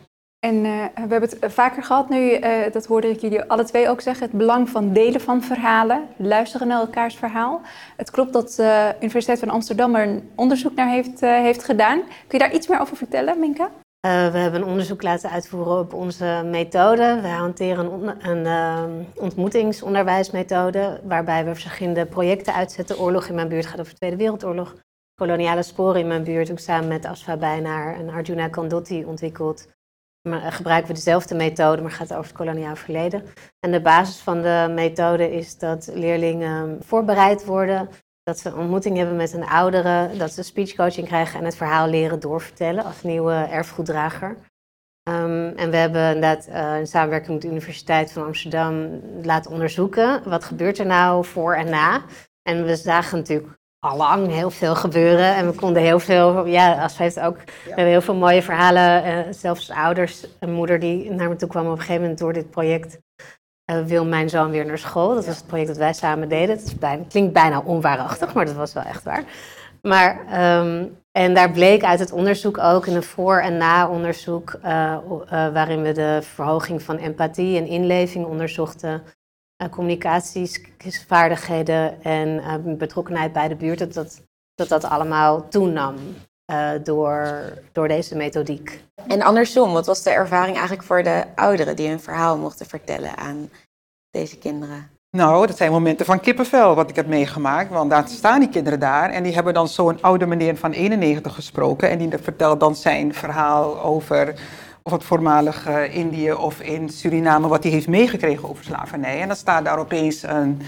En 0.43 0.55
uh, 0.65 0.85
we 0.93 0.99
hebben 0.99 1.21
het 1.21 1.53
vaker 1.53 1.83
gehad 1.83 2.09
nu, 2.09 2.39
uh, 2.39 2.71
dat 2.71 2.85
hoorde 2.85 3.09
ik 3.09 3.19
jullie 3.19 3.43
alle 3.43 3.63
twee 3.63 3.89
ook 3.89 4.01
zeggen, 4.01 4.27
het 4.27 4.37
belang 4.37 4.69
van 4.69 4.93
delen 4.93 5.21
van 5.21 5.41
verhalen, 5.41 6.07
luisteren 6.17 6.67
naar 6.67 6.79
elkaars 6.79 7.15
verhaal. 7.15 7.61
Het 7.97 8.11
klopt 8.11 8.33
dat 8.33 8.53
de 8.55 8.95
Universiteit 8.99 9.39
van 9.39 9.49
Amsterdam 9.49 9.95
er 9.95 10.07
een 10.07 10.29
onderzoek 10.35 10.75
naar 10.75 10.87
heeft, 10.87 11.19
heeft 11.19 11.63
gedaan. 11.63 11.99
Kun 11.99 12.37
je 12.37 12.37
daar 12.37 12.53
iets 12.53 12.67
meer 12.67 12.79
over 12.79 12.97
vertellen, 12.97 13.39
Minka? 13.39 13.69
we 14.01 14.37
hebben 14.37 14.61
een 14.61 14.67
onderzoek 14.67 15.03
laten 15.03 15.29
uitvoeren 15.29 15.79
op 15.79 15.93
onze 15.93 16.41
methode. 16.45 17.19
We 17.21 17.27
hanteren 17.27 18.15
een, 18.19 18.45
een 18.45 19.07
ontmoetingsonderwijsmethode, 19.15 20.99
waarbij 21.03 21.45
we 21.45 21.55
verschillende 21.55 22.05
projecten 22.05 22.53
uitzetten. 22.53 22.99
Oorlog 22.99 23.27
in 23.27 23.35
mijn 23.35 23.47
buurt 23.47 23.65
gaat 23.65 23.79
over 23.79 23.91
de 23.91 23.97
Tweede 23.97 24.17
Wereldoorlog. 24.17 24.75
Koloniale 25.15 25.63
sporen 25.63 25.99
in 25.99 26.07
mijn 26.07 26.23
buurt, 26.23 26.51
ook 26.51 26.59
samen 26.59 26.87
met 26.87 27.05
Asfa 27.05 27.37
Bijnaar 27.37 27.95
en 27.95 28.09
Arjuna 28.09 28.47
Kandotti 28.47 29.05
ontwikkeld 29.05 29.67
gebruiken 30.31 30.87
we 30.87 30.93
dezelfde 30.93 31.35
methode, 31.35 31.81
maar 31.81 31.91
gaat 31.91 32.11
over 32.13 32.23
het 32.23 32.33
koloniaal 32.37 32.75
verleden. 32.75 33.23
En 33.59 33.71
de 33.71 33.81
basis 33.81 34.17
van 34.17 34.41
de 34.41 34.71
methode 34.75 35.31
is 35.35 35.57
dat 35.57 35.89
leerlingen 35.93 36.77
voorbereid 36.83 37.45
worden, 37.45 37.89
dat 38.23 38.39
ze 38.39 38.49
een 38.49 38.57
ontmoeting 38.57 38.97
hebben 38.97 39.15
met 39.15 39.33
een 39.33 39.45
oudere, 39.45 40.17
dat 40.17 40.31
ze 40.31 40.43
speechcoaching 40.43 41.07
krijgen 41.07 41.39
en 41.39 41.45
het 41.45 41.55
verhaal 41.55 41.87
leren 41.87 42.19
doorvertellen 42.19 42.83
als 42.83 43.03
nieuwe 43.03 43.33
erfgoeddrager. 43.33 44.37
Um, 45.09 45.47
en 45.47 45.69
we 45.69 45.77
hebben 45.77 46.05
inderdaad 46.05 46.47
uh, 46.47 46.79
in 46.79 46.87
samenwerking 46.87 47.31
met 47.31 47.41
de 47.41 47.47
Universiteit 47.47 48.11
van 48.11 48.25
Amsterdam 48.25 49.01
laten 49.23 49.51
onderzoeken 49.51 50.29
wat 50.29 50.43
gebeurt 50.43 50.79
er 50.79 50.85
nou 50.85 51.25
voor 51.25 51.55
en 51.55 51.69
na. 51.69 52.03
En 52.41 52.65
we 52.65 52.75
zagen 52.75 53.17
natuurlijk 53.17 53.47
allang 53.83 54.31
heel 54.31 54.49
veel 54.49 54.75
gebeuren. 54.75 55.35
En 55.35 55.47
we 55.47 55.53
konden 55.55 55.81
heel 55.81 55.99
veel, 55.99 56.45
ja, 56.45 56.81
als 56.81 56.97
heeft 56.97 57.19
ook, 57.19 57.35
we 57.35 57.67
hebben 57.67 57.85
heel 57.85 58.01
veel 58.01 58.15
mooie 58.15 58.41
verhalen. 58.41 59.05
Uh, 59.05 59.33
zelfs 59.33 59.71
ouders, 59.71 60.25
een 60.39 60.53
moeder 60.53 60.79
die 60.79 61.11
naar 61.11 61.29
me 61.29 61.35
toe 61.35 61.49
kwam 61.49 61.65
op 61.65 61.71
een 61.71 61.77
gegeven 61.77 62.01
moment 62.01 62.19
door 62.19 62.33
dit 62.33 62.49
project. 62.49 62.99
Uh, 63.71 63.81
wil 63.81 64.05
mijn 64.05 64.29
zoon 64.29 64.51
weer 64.51 64.65
naar 64.65 64.77
school? 64.77 65.15
Dat 65.15 65.25
was 65.25 65.35
het 65.35 65.47
project 65.47 65.67
dat 65.67 65.77
wij 65.77 65.93
samen 65.93 66.29
deden. 66.29 66.55
Het 66.55 66.79
bijna, 66.79 67.03
klinkt 67.09 67.33
bijna 67.33 67.61
onwaarachtig, 67.65 68.33
maar 68.33 68.45
dat 68.45 68.55
was 68.55 68.73
wel 68.73 68.83
echt 68.83 69.03
waar. 69.03 69.23
Maar, 69.81 70.19
um, 70.59 70.97
en 71.11 71.33
daar 71.33 71.51
bleek 71.51 71.83
uit 71.83 71.99
het 71.99 72.11
onderzoek 72.11 72.57
ook, 72.57 72.87
in 72.87 72.95
een 72.95 73.03
voor- 73.03 73.39
en 73.39 73.57
na-onderzoek, 73.57 74.59
uh, 74.65 74.97
waarin 75.29 75.81
we 75.81 75.91
de 75.91 76.19
verhoging 76.21 76.81
van 76.81 76.97
empathie 76.97 77.57
en 77.57 77.67
inleving 77.67 78.25
onderzochten, 78.25 79.03
communicatiesvaardigheden 79.69 82.03
en 82.03 82.27
uh, 82.27 82.55
betrokkenheid 82.77 83.33
bij 83.33 83.47
de 83.47 83.55
buurt, 83.55 83.79
dat 83.79 83.93
dat, 83.93 84.21
dat, 84.55 84.69
dat 84.69 84.83
allemaal 84.83 85.47
toenam 85.47 85.95
uh, 86.51 86.69
door, 86.83 87.43
door 87.71 87.87
deze 87.87 88.15
methodiek. 88.15 88.83
En 89.07 89.21
andersom, 89.21 89.73
wat 89.73 89.85
was 89.85 90.03
de 90.03 90.09
ervaring 90.09 90.55
eigenlijk 90.55 90.87
voor 90.87 91.03
de 91.03 91.23
ouderen 91.35 91.75
die 91.75 91.89
hun 91.89 91.99
verhaal 91.99 92.37
mochten 92.37 92.65
vertellen 92.65 93.17
aan 93.17 93.49
deze 94.09 94.37
kinderen? 94.37 94.91
Nou, 95.17 95.47
dat 95.47 95.57
zijn 95.57 95.71
momenten 95.71 96.05
van 96.05 96.19
kippenvel 96.19 96.75
wat 96.75 96.89
ik 96.89 96.95
heb 96.95 97.07
meegemaakt. 97.07 97.69
Want 97.69 97.89
daar 97.89 98.07
staan 98.07 98.39
die 98.39 98.49
kinderen 98.49 98.79
daar 98.79 99.09
en 99.09 99.23
die 99.23 99.33
hebben 99.33 99.53
dan 99.53 99.67
zo'n 99.67 100.01
oude 100.01 100.25
meneer 100.25 100.57
van 100.57 100.71
91 100.71 101.33
gesproken. 101.33 101.89
En 101.89 101.97
die 101.97 102.17
vertelt 102.17 102.59
dan 102.59 102.75
zijn 102.75 103.13
verhaal 103.13 103.81
over 103.81 104.33
of 104.83 104.91
het 104.91 105.03
voormalig 105.03 105.67
uh, 105.67 105.95
Indië 105.95 106.33
of 106.33 106.61
in 106.61 106.89
Suriname, 106.89 107.47
wat 107.47 107.63
hij 107.63 107.71
heeft 107.71 107.87
meegekregen 107.87 108.49
over 108.49 108.63
slavernij. 108.63 109.21
En 109.21 109.27
dan 109.27 109.35
staat 109.35 109.65
daar 109.65 109.79
opeens 109.79 110.23
een, 110.23 110.61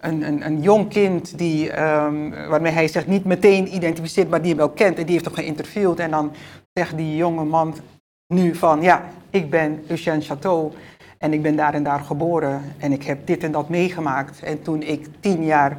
een, 0.00 0.22
een, 0.22 0.46
een 0.46 0.60
jong 0.60 0.88
kind 0.88 1.38
die, 1.38 1.82
um, 1.82 2.30
waarmee 2.30 2.72
hij 2.72 2.88
zich 2.88 3.06
niet 3.06 3.24
meteen 3.24 3.74
identificeert, 3.74 4.30
maar 4.30 4.40
die 4.40 4.48
hem 4.48 4.58
wel 4.58 4.70
kent. 4.70 4.98
En 4.98 5.04
die 5.04 5.12
heeft 5.12 5.24
hem 5.24 5.34
geïnterviewd. 5.34 5.98
En 5.98 6.10
dan 6.10 6.32
zegt 6.72 6.96
die 6.96 7.16
jonge 7.16 7.44
man 7.44 7.74
nu 8.34 8.54
van, 8.54 8.82
ja, 8.82 9.04
ik 9.30 9.50
ben 9.50 9.84
Lucien 9.88 10.22
Chateau. 10.22 10.72
En 11.18 11.32
ik 11.32 11.42
ben 11.42 11.56
daar 11.56 11.74
en 11.74 11.82
daar 11.82 12.00
geboren. 12.00 12.74
En 12.78 12.92
ik 12.92 13.02
heb 13.02 13.26
dit 13.26 13.42
en 13.42 13.52
dat 13.52 13.68
meegemaakt. 13.68 14.42
En 14.42 14.62
toen 14.62 14.82
ik 14.82 15.06
tien 15.20 15.44
jaar 15.44 15.78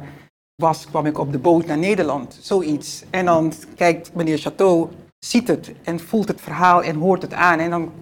was, 0.54 0.86
kwam 0.86 1.06
ik 1.06 1.18
op 1.18 1.32
de 1.32 1.38
boot 1.38 1.66
naar 1.66 1.78
Nederland. 1.78 2.38
Zoiets. 2.40 3.04
En 3.10 3.24
dan 3.24 3.52
kijkt 3.76 4.14
meneer 4.14 4.38
Chateau 4.38 4.88
ziet 5.18 5.48
het 5.48 5.72
en 5.84 6.00
voelt 6.00 6.28
het 6.28 6.40
verhaal 6.40 6.82
en 6.82 6.96
hoort 6.96 7.22
het 7.22 7.32
aan. 7.32 7.58
En 7.58 7.70
dan 7.70 7.92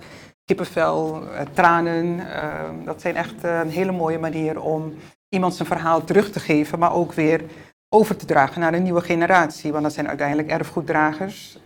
kippenvel, 0.45 1.23
uh, 1.23 1.41
tranen. 1.53 2.07
Uh, 2.19 2.85
dat 2.85 3.01
zijn 3.01 3.17
echt 3.17 3.45
uh, 3.45 3.59
een 3.59 3.71
hele 3.71 3.93
mooie 3.93 4.19
manier 4.19 4.61
om 4.61 4.95
iemand 5.29 5.55
zijn 5.55 5.69
verhaal 5.69 6.05
terug 6.05 6.31
te 6.31 6.41
geven, 6.41 6.79
maar 6.79 6.93
ook 6.93 7.13
weer 7.13 7.45
over 7.89 8.17
te 8.17 8.27
dragen 8.27 8.61
naar 8.61 8.75
een 8.75 8.83
nieuwe 8.83 9.01
generatie. 9.01 9.73
Want 9.73 9.83
dat 9.85 9.93
zijn 9.93 10.09
uiteindelijk 10.09 10.49
erfgoeddragers 10.49 11.59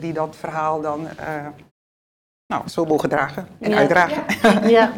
die 0.00 0.12
dat 0.12 0.36
verhaal 0.36 0.80
dan 0.80 1.08
nou, 2.46 2.68
zo 2.68 2.84
mogen 2.84 3.08
dragen 3.08 3.48
en 3.60 3.70
Ja. 3.70 3.76
uitdragen. 3.76 4.68
Ja. 4.68 4.92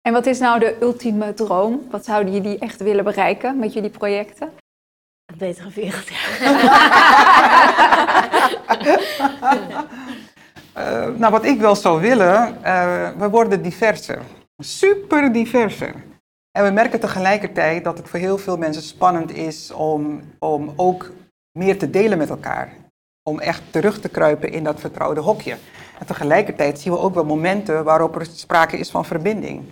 En 0.00 0.12
wat 0.12 0.26
is 0.26 0.38
nou 0.38 0.58
de 0.58 0.76
ultieme 0.80 1.34
droom? 1.34 1.86
Wat 1.90 2.04
zouden 2.04 2.32
jullie 2.32 2.58
echt 2.58 2.80
willen 2.82 3.04
bereiken 3.04 3.58
met 3.58 3.72
jullie 3.72 3.90
projecten? 3.90 4.52
Betere 5.38 5.70
wereld. 5.74 6.08
Ja. 6.08 6.18
Eh, 10.72 11.06
nou, 11.16 11.32
wat 11.32 11.44
ik 11.44 11.60
wel 11.60 11.76
zou 11.76 12.00
willen, 12.00 12.64
eh, 12.64 13.10
we 13.18 13.28
worden 13.30 13.62
diverser. 13.62 14.22
Super 14.58 15.32
diverser. 15.32 15.94
En 16.52 16.64
we 16.64 16.70
merken 16.70 17.00
tegelijkertijd 17.00 17.84
dat 17.84 17.98
het 17.98 18.08
voor 18.08 18.18
heel 18.18 18.38
veel 18.38 18.56
mensen 18.56 18.82
spannend 18.82 19.32
is 19.32 19.70
om, 19.70 20.20
om 20.38 20.72
ook 20.76 21.10
meer 21.58 21.78
te 21.78 21.90
delen 21.90 22.18
met 22.18 22.30
elkaar. 22.30 22.72
Om 23.22 23.40
echt 23.40 23.62
terug 23.70 24.00
te 24.00 24.08
kruipen 24.08 24.52
in 24.52 24.64
dat 24.64 24.80
vertrouwde 24.80 25.20
hokje. 25.20 25.56
En 25.98 26.06
tegelijkertijd 26.06 26.80
zien 26.80 26.92
we 26.92 26.98
ook 26.98 27.14
wel 27.14 27.24
momenten 27.24 27.84
waarop 27.84 28.16
er 28.16 28.26
sprake 28.26 28.78
is 28.78 28.90
van 28.90 29.04
verbinding. 29.04 29.64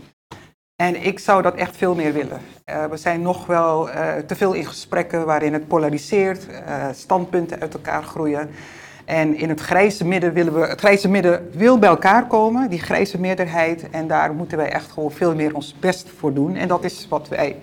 En 0.83 1.05
ik 1.05 1.19
zou 1.19 1.43
dat 1.43 1.55
echt 1.55 1.77
veel 1.77 1.95
meer 1.95 2.13
willen. 2.13 2.41
Eh, 2.65 2.85
we 2.85 2.97
zijn 2.97 3.23
nog 3.23 3.47
wel 3.47 3.91
eh, 3.91 4.17
te 4.17 4.37
veel 4.37 4.53
in 4.53 4.67
gesprekken 4.67 5.27
waarin 5.27 5.53
het 5.53 5.69
polariseert, 5.69 6.47
eh, 6.49 6.89
standpunten 6.93 7.61
uit 7.61 7.75
elkaar 7.75 8.03
groeien. 8.03 8.51
En 9.05 9.35
in 9.37 9.49
het 9.49 9.61
grijze 9.61 10.05
midden 10.07 10.33
willen 10.33 10.55
we, 10.55 10.61
het 10.61 10.81
grijze 10.81 11.09
midden 11.09 11.51
wil 11.53 11.79
bij 11.79 11.89
elkaar 11.89 12.27
komen, 12.27 12.71
die 12.71 12.79
grijze 12.79 13.21
meerderheid. 13.21 13.91
En 13.91 14.07
daar 14.07 14.35
moeten 14.35 14.59
wij 14.59 14.73
echt 14.73 14.91
gewoon 14.91 15.11
veel 15.11 15.35
meer 15.35 15.55
ons 15.55 15.79
best 15.79 16.09
voor 16.09 16.35
doen. 16.35 16.57
En 16.57 16.69
dat 16.69 16.85
is 16.85 17.09
wat 17.09 17.29
wij 17.29 17.57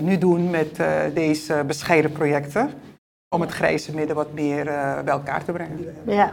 nu 0.00 0.18
doen 0.18 0.50
met 0.50 0.80
deze 1.14 1.64
bescheiden 1.66 2.12
projecten. 2.12 2.70
Om 3.28 3.40
het 3.40 3.50
grijze 3.50 3.94
midden 3.94 4.16
wat 4.16 4.32
meer 4.32 4.64
bij 5.04 5.14
elkaar 5.14 5.44
te 5.44 5.52
brengen. 5.52 5.94
Ja. 6.06 6.32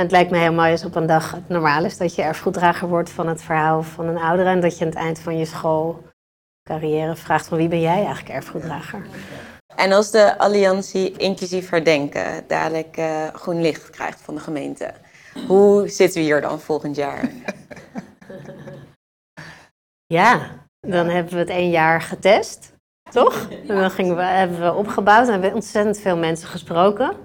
En 0.00 0.06
het 0.06 0.14
lijkt 0.14 0.30
me 0.30 0.38
heel 0.38 0.52
mooi 0.52 0.70
als 0.70 0.84
op 0.84 0.94
een 0.94 1.06
dag 1.06 1.30
het 1.30 1.48
normaal 1.48 1.84
is 1.84 1.96
dat 1.96 2.14
je 2.14 2.22
erfgoeddrager 2.22 2.88
wordt 2.88 3.10
van 3.10 3.28
het 3.28 3.42
verhaal 3.42 3.82
van 3.82 4.06
een 4.06 4.18
oudere. 4.18 4.48
En 4.48 4.60
dat 4.60 4.78
je 4.78 4.84
aan 4.84 4.90
het 4.90 4.98
eind 4.98 5.18
van 5.18 5.38
je 5.38 5.44
schoolcarrière 5.44 7.16
vraagt 7.16 7.46
van 7.46 7.58
wie 7.58 7.68
ben 7.68 7.80
jij 7.80 7.96
eigenlijk 7.96 8.28
erfgoeddrager? 8.28 9.06
En 9.76 9.92
als 9.92 10.10
de 10.10 10.38
Alliantie 10.38 11.16
Inclusief 11.16 11.70
Herdenken 11.70 12.44
dadelijk 12.46 12.96
eh, 12.96 13.26
groen 13.32 13.60
licht 13.60 13.90
krijgt 13.90 14.20
van 14.20 14.34
de 14.34 14.40
gemeente, 14.40 14.92
hoe 15.46 15.88
zitten 15.88 16.20
we 16.20 16.26
hier 16.26 16.40
dan 16.40 16.60
volgend 16.60 16.96
jaar? 16.96 17.28
Ja, 20.06 20.50
dan 20.80 21.08
hebben 21.08 21.32
we 21.32 21.38
het 21.38 21.48
één 21.48 21.70
jaar 21.70 22.02
getest, 22.02 22.72
toch? 23.10 23.48
En 23.50 23.76
dan 23.76 23.90
gingen 23.90 24.16
we, 24.16 24.22
hebben 24.22 24.60
we 24.60 24.74
opgebouwd 24.74 25.26
en 25.26 25.32
hebben 25.32 25.48
we 25.48 25.54
ontzettend 25.54 25.98
veel 25.98 26.16
mensen 26.16 26.48
gesproken 26.48 27.16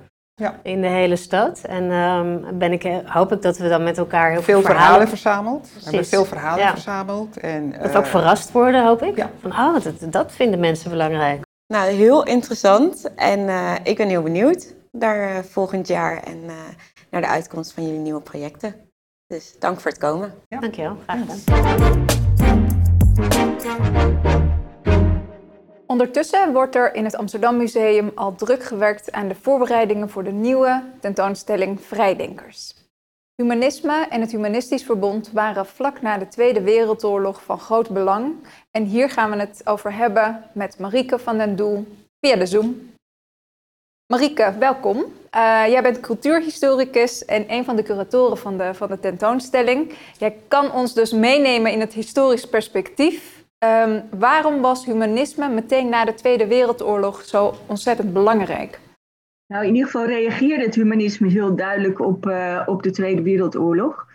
Ja. 0.41 0.59
in 0.63 0.81
de 0.81 0.87
hele 0.87 1.15
stad. 1.15 1.59
En 1.63 1.91
ehm, 1.91 2.57
ben 2.57 2.71
ik, 2.71 2.83
hoop 3.05 3.31
ik 3.31 3.41
dat 3.41 3.57
we 3.57 3.69
dan 3.69 3.83
met 3.83 3.97
elkaar 3.97 4.31
heel 4.31 4.41
Veel 4.41 4.61
verhalen 4.61 4.81
verhalen 4.81 5.07
verzameld. 5.07 5.63
We 5.63 5.69
hebben 5.73 5.91
Precies. 5.91 6.09
veel 6.09 6.25
verhalen 6.25 6.63
Ja. 6.63 6.71
verzameld. 6.71 7.37
En, 7.37 7.71
Dat 7.71 7.91
we 7.91 7.97
ook 7.97 8.03
eh, 8.03 8.09
verrast 8.09 8.51
worden, 8.51 8.85
hoop 8.85 9.01
ik. 9.03 9.15
ja. 9.15 9.29
Van, 9.41 9.51
oh, 9.51 9.73
dat, 9.83 9.93
dat 10.13 10.31
vinden 10.31 10.59
mensen 10.59 10.89
belangrijk. 10.89 11.43
Nou, 11.73 11.91
heel 11.91 12.25
interessant 12.25 13.13
en 13.15 13.49
eh, 13.49 13.71
ik 13.83 13.97
ben 13.97 14.07
heel 14.07 14.21
benieuwd 14.23 14.73
naar 14.91 15.29
eh, 15.35 15.43
volgend 15.43 15.87
jaar 15.87 16.23
en 16.23 16.43
eh, 16.47 16.53
naar 17.09 17.21
de 17.21 17.27
uitkomst 17.27 17.73
van 17.73 17.83
jullie 17.85 17.99
nieuwe 17.99 18.21
projecten. 18.21 18.75
Dus 19.27 19.55
dank 19.59 19.79
voor 19.79 19.91
het 19.91 19.99
komen. 19.99 20.33
Ja. 20.47 20.59
Dankjewel, 20.59 20.97
graag 21.05 21.19
gedaan. 21.19 21.43
Ondertussen 25.87 26.53
wordt 26.53 26.75
er 26.75 26.95
in 26.95 27.03
het 27.03 27.15
Amsterdam 27.15 27.57
Museum 27.57 28.11
al 28.15 28.35
druk 28.35 28.63
gewerkt 28.63 29.11
aan 29.11 29.27
de 29.27 29.35
voorbereidingen 29.35 30.09
voor 30.09 30.23
de 30.23 30.31
nieuwe 30.31 30.83
tentoonstelling 30.99 31.81
Vrijdenkers. 31.81 32.75
Humanisme 33.35 34.07
en 34.09 34.21
het 34.21 34.31
Humanistisch 34.31 34.83
Verbond 34.83 35.31
waren 35.31 35.65
vlak 35.65 36.01
na 36.01 36.17
de 36.17 36.27
Tweede 36.27 36.61
Wereldoorlog 36.61 37.43
van 37.43 37.59
groot 37.59 37.89
belang. 37.89 38.35
En 38.71 38.83
hier 38.83 39.09
gaan 39.09 39.31
we 39.31 39.37
het 39.37 39.61
over 39.63 39.93
hebben 39.93 40.43
met 40.53 40.79
Marieke 40.79 41.19
van 41.19 41.37
den 41.37 41.55
Doel 41.55 41.87
via 42.19 42.35
de 42.35 42.45
Zoom. 42.45 42.93
Marieke, 44.13 44.53
welkom. 44.59 45.03
Eh, 45.29 45.63
jij 45.67 45.81
bent 45.81 45.99
cultuurhistoricus 45.99 47.25
en 47.25 47.53
een 47.53 47.65
van 47.65 47.75
de 47.75 47.83
curatoren 47.83 48.37
van 48.37 48.57
de, 48.57 48.73
van 48.73 48.87
de 48.87 48.99
tentoonstelling. 48.99 49.93
Jij 50.17 50.37
kan 50.47 50.71
ons 50.71 50.93
dus 50.93 51.11
meenemen 51.11 51.71
in 51.71 51.79
het 51.79 51.93
historisch 51.93 52.49
perspectief. 52.49 53.34
Ehm, 53.65 54.01
waarom 54.19 54.61
was 54.61 54.85
humanisme 54.85 55.49
meteen 55.49 55.89
na 55.89 56.05
de 56.05 56.13
Tweede 56.13 56.47
Wereldoorlog 56.47 57.21
zo 57.21 57.53
ontzettend 57.67 58.13
belangrijk? 58.13 58.79
Nou, 59.47 59.65
in 59.65 59.73
ieder 59.73 59.85
geval 59.85 60.05
reageerde 60.05 60.63
het 60.63 60.75
humanisme 60.75 61.29
heel 61.29 61.55
duidelijk 61.55 61.99
op, 61.99 62.27
eh, 62.27 62.61
op 62.65 62.83
de 62.83 62.91
Tweede 62.91 63.21
Wereldoorlog. 63.21 64.07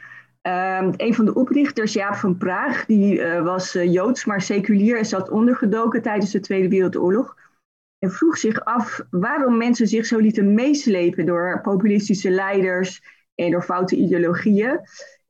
Ehm, 0.43 0.93
een 0.97 1.15
van 1.15 1.25
de 1.25 1.35
oprichters, 1.35 1.93
Jaap 1.93 2.15
van 2.15 2.37
Praag, 2.37 2.87
die 2.87 3.23
eh, 3.23 3.43
was 3.43 3.75
eh, 3.75 3.93
Joods, 3.93 4.25
maar 4.25 4.41
seculier 4.41 4.99
en 4.99 5.07
zat 5.07 5.31
ondergedoken 5.31 6.03
tijdens 6.03 6.31
de 6.31 6.41
Tweede 6.41 6.69
Wereldoorlog. 6.69 7.37
En 7.99 8.11
vroeg 8.11 8.39
zich 8.39 8.65
af 8.65 9.01
waarom 9.11 9.57
mensen 9.57 9.87
zich 9.87 10.07
zo 10.07 10.19
lieten 10.19 10.55
meeslepen 10.55 11.27
door 11.27 11.61
populistische 11.63 12.31
leiders 12.31 13.03
en 13.35 13.51
door 13.51 13.63
foute 13.63 13.97
ideologieën. 13.97 14.81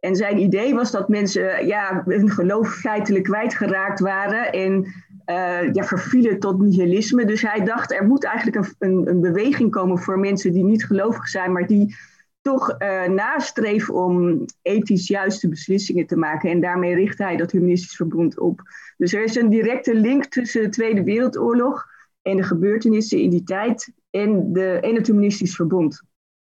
En 0.00 0.16
zijn 0.16 0.38
idee 0.38 0.74
was 0.74 0.90
dat 0.90 1.08
mensen 1.08 1.66
ja, 1.66 2.02
hun 2.06 2.30
geloof 2.30 2.74
feitelijk 2.74 3.24
kwijtgeraakt 3.24 4.00
waren 4.00 4.52
en 4.52 4.86
eh, 5.24 5.72
ja, 5.72 5.84
vervielen 5.84 6.38
tot 6.38 6.60
nihilisme. 6.60 7.24
Dus 7.24 7.42
hij 7.42 7.64
dacht, 7.64 7.92
er 7.92 8.06
moet 8.06 8.24
eigenlijk 8.24 8.56
een, 8.56 8.74
een, 8.78 9.08
een 9.08 9.20
beweging 9.20 9.70
komen 9.70 9.98
voor 9.98 10.18
mensen 10.18 10.52
die 10.52 10.64
niet 10.64 10.86
gelovig 10.86 11.28
zijn, 11.28 11.52
maar 11.52 11.66
die 11.66 11.96
toch 12.42 12.70
eh, 12.70 13.04
nastreven 13.04 13.94
om 13.94 14.44
ethisch 14.62 15.08
juiste 15.08 15.48
beslissingen 15.48 16.06
te 16.06 16.16
maken. 16.16 16.50
En 16.50 16.60
daarmee 16.60 16.94
richt 16.94 17.18
hij 17.18 17.36
dat 17.36 17.50
humanistisch 17.50 17.96
verbond 17.96 18.38
op. 18.38 18.60
Dus 18.96 19.12
er 19.12 19.24
is 19.24 19.36
een 19.36 19.48
directe 19.48 19.94
link 19.94 20.24
tussen 20.24 20.62
de 20.62 20.68
Tweede 20.68 21.02
Wereldoorlog 21.02 21.86
en 22.22 22.36
de 22.36 22.42
gebeurtenissen 22.42 23.18
in 23.18 23.30
die 23.30 23.42
tijd 23.42 23.92
en, 24.10 24.52
de, 24.52 24.66
en 24.80 24.94
het 24.94 25.06
humanistisch 25.06 25.54
verbond. 25.54 26.02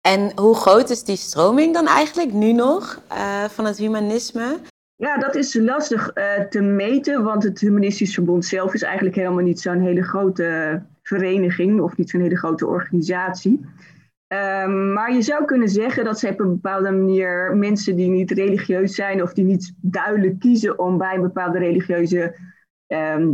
En 0.08 0.32
hoe 0.36 0.56
groot 0.56 0.90
is 0.90 1.04
die 1.04 1.16
stroming 1.16 1.74
dan 1.74 1.88
eigenlijk 1.88 2.34
nu 2.34 2.52
nog 2.52 3.02
eh, 3.08 3.44
van 3.44 3.66
het 3.66 3.78
humanisme? 3.78 4.58
Ja, 4.96 5.18
dat 5.18 5.36
is 5.36 5.54
lastig 5.54 6.10
eh, 6.10 6.42
te 6.42 6.62
meten, 6.62 7.24
want 7.24 7.44
het 7.44 7.60
Humanistisch 7.60 8.14
Verbond 8.14 8.46
zelf 8.46 8.74
is 8.74 8.82
eigenlijk 8.82 9.16
helemaal 9.16 9.44
niet 9.44 9.60
zo'n 9.60 9.82
hele 9.82 10.04
grote 10.04 10.82
vereniging 11.02 11.82
of 11.82 11.98
niet 11.98 12.10
zo'n 12.10 12.22
hele 12.22 12.38
grote 12.38 12.68
organisatie. 12.68 13.66
Ehm, 14.28 14.94
maar 14.94 15.14
je 15.14 15.22
zou 15.22 15.46
kunnen 15.46 15.70
zeggen 15.70 16.04
dat 16.04 16.20
ze 16.20 16.28
op 16.28 16.40
een 16.40 16.54
bepaalde 16.54 16.92
manier 16.92 17.56
mensen 17.56 17.96
die 17.96 18.10
niet 18.10 18.32
religieus 18.32 18.96
zijn 18.96 19.22
of 19.22 19.34
die 19.34 19.46
niet 19.46 19.74
duidelijk 19.82 20.40
kiezen 20.40 20.80
om 20.80 20.98
bij 20.98 21.16
een 21.16 21.22
bepaalde 21.22 21.60
religieuze 21.60 22.36
ehm, 22.88 23.34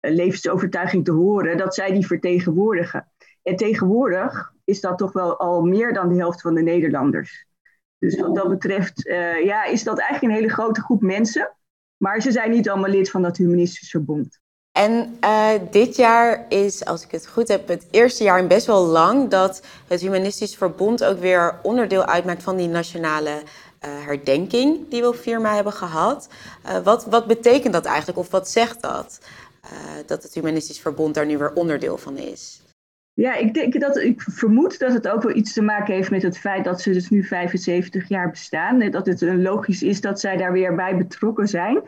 levensovertuiging 0.00 1.04
te 1.04 1.12
horen, 1.12 1.56
dat 1.56 1.74
zij 1.74 1.92
die 1.92 2.06
vertegenwoordigen. 2.06 3.08
En 3.42 3.56
tegenwoordig 3.56 4.56
is 4.68 4.80
dat 4.80 4.98
toch 4.98 5.12
wel 5.12 5.38
al 5.38 5.62
meer 5.62 5.92
dan 5.92 6.08
de 6.08 6.18
helft 6.18 6.40
van 6.40 6.54
de 6.54 6.62
Nederlanders. 6.62 7.46
Dus 7.98 8.20
wat 8.20 8.34
dat 8.34 8.48
betreft 8.48 9.06
eh, 9.06 9.44
ja, 9.44 9.64
is 9.64 9.84
dat 9.84 9.98
eigenlijk 9.98 10.32
een 10.32 10.40
hele 10.40 10.52
grote 10.52 10.80
groep 10.80 11.02
mensen. 11.02 11.56
Maar 11.96 12.20
ze 12.20 12.32
zijn 12.32 12.50
niet 12.50 12.68
allemaal 12.68 12.90
lid 12.90 13.10
van 13.10 13.22
dat 13.22 13.36
humanistisch 13.36 13.90
verbond. 13.90 14.40
En 14.78 15.16
eh, 15.20 15.50
dit 15.70 15.96
jaar 15.96 16.44
is, 16.48 16.84
als 16.84 17.04
ik 17.04 17.10
het 17.10 17.26
goed 17.26 17.48
heb, 17.48 17.68
het 17.68 17.86
eerste 17.90 18.24
jaar 18.24 18.38
in 18.38 18.48
best 18.48 18.66
wel 18.66 18.86
lang 18.86 19.30
dat 19.30 19.62
het 19.86 20.00
Humanistisch 20.00 20.54
Verbond 20.56 21.04
ook 21.04 21.18
weer 21.18 21.58
onderdeel 21.62 22.04
uitmaakt 22.04 22.42
van 22.42 22.56
die 22.56 22.68
nationale 22.68 23.42
eh, 23.78 23.90
herdenking 24.04 24.88
die 24.88 25.00
we 25.00 25.08
op 25.08 25.16
4 25.16 25.40
mei 25.40 25.54
hebben 25.54 25.72
gehad. 25.72 26.28
Eh, 26.62 26.78
wat, 26.78 27.04
wat 27.04 27.26
betekent 27.26 27.72
dat 27.72 27.84
eigenlijk, 27.84 28.18
of 28.18 28.30
wat 28.30 28.48
zegt 28.48 28.82
dat? 28.82 29.20
dat 30.06 30.22
het 30.22 30.34
Humanistisch 30.34 30.80
Verbond 30.80 31.14
daar 31.14 31.26
nu 31.26 31.38
weer 31.38 31.52
onderdeel 31.52 31.98
van 31.98 32.16
is. 32.16 32.60
Ja, 33.18 33.34
ik, 33.34 33.54
denk 33.54 33.80
dat, 33.80 33.96
ik 33.96 34.20
vermoed 34.20 34.78
dat 34.78 34.92
het 34.92 35.08
ook 35.08 35.22
wel 35.22 35.36
iets 35.36 35.52
te 35.52 35.62
maken 35.62 35.94
heeft 35.94 36.10
met 36.10 36.22
het 36.22 36.38
feit 36.38 36.64
dat 36.64 36.80
ze 36.80 36.92
dus 36.92 37.08
nu 37.08 37.24
75 37.24 38.08
jaar 38.08 38.30
bestaan. 38.30 38.80
En 38.80 38.90
dat 38.90 39.06
het 39.06 39.22
eh, 39.22 39.34
logisch 39.34 39.82
is 39.82 40.00
dat 40.00 40.20
zij 40.20 40.36
daar 40.36 40.52
weer 40.52 40.74
bij 40.74 40.96
betrokken 40.96 41.48
zijn. 41.48 41.82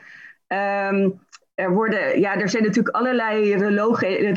Ehm, 0.47 1.11
er, 1.55 1.73
worden, 1.73 2.21
ja, 2.21 2.41
er 2.41 2.49
zijn 2.49 2.63
natuurlijk 2.63 2.97
allerlei 2.97 3.55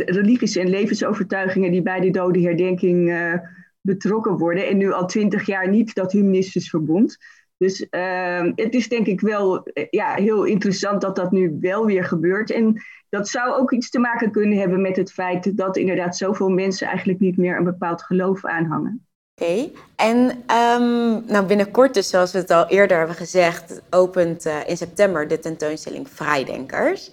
religies 0.05 0.55
en 0.55 0.69
levensovertuigingen 0.69 1.71
die 1.71 1.81
bij 1.81 1.99
de 1.99 2.09
dode 2.09 2.41
herdenking 2.41 3.09
eh, 3.11 3.33
betrokken 3.81 4.37
worden. 4.37 4.67
En 4.67 4.77
nu 4.77 4.91
al 4.91 5.07
20 5.07 5.45
jaar 5.45 5.69
niet 5.69 5.93
dat 5.93 6.11
humanistisch 6.11 6.69
verbond. 6.69 7.17
Dus 7.57 7.89
ehm, 7.89 8.51
het 8.55 8.73
is 8.73 8.89
denk 8.89 9.07
ik 9.07 9.21
wel 9.21 9.63
eh, 9.63 9.87
ja, 9.89 10.13
heel 10.13 10.43
interessant 10.43 11.01
dat 11.01 11.15
dat 11.15 11.31
nu 11.31 11.57
wel 11.61 11.85
weer 11.85 12.03
gebeurt. 12.03 12.51
En 12.51 12.81
dat 13.13 13.29
zou 13.29 13.53
ook 13.53 13.71
iets 13.71 13.89
te 13.89 13.99
maken 13.99 14.31
kunnen 14.31 14.57
hebben 14.57 14.81
met 14.81 14.95
het 14.95 15.11
feit 15.11 15.57
dat 15.57 15.77
inderdaad 15.77 16.17
zoveel 16.17 16.49
mensen 16.49 16.87
eigenlijk 16.87 17.19
niet 17.19 17.37
meer 17.37 17.57
een 17.57 17.63
bepaald 17.63 18.03
geloof 18.03 18.45
aanhangen. 18.45 19.07
Oké, 19.35 19.69
en 19.95 20.43
ehm, 20.47 21.25
nou 21.25 21.45
binnenkort 21.45 21.93
dus, 21.93 22.09
zoals 22.09 22.31
we 22.31 22.37
het 22.37 22.51
al 22.51 22.67
eerder 22.67 22.97
hebben 22.97 23.15
gezegd, 23.15 23.81
opent 23.89 24.45
eh, 24.45 24.55
in 24.65 24.77
september 24.77 25.27
de 25.27 25.39
tentoonstelling 25.39 26.09
Vrijdenkers. 26.09 27.11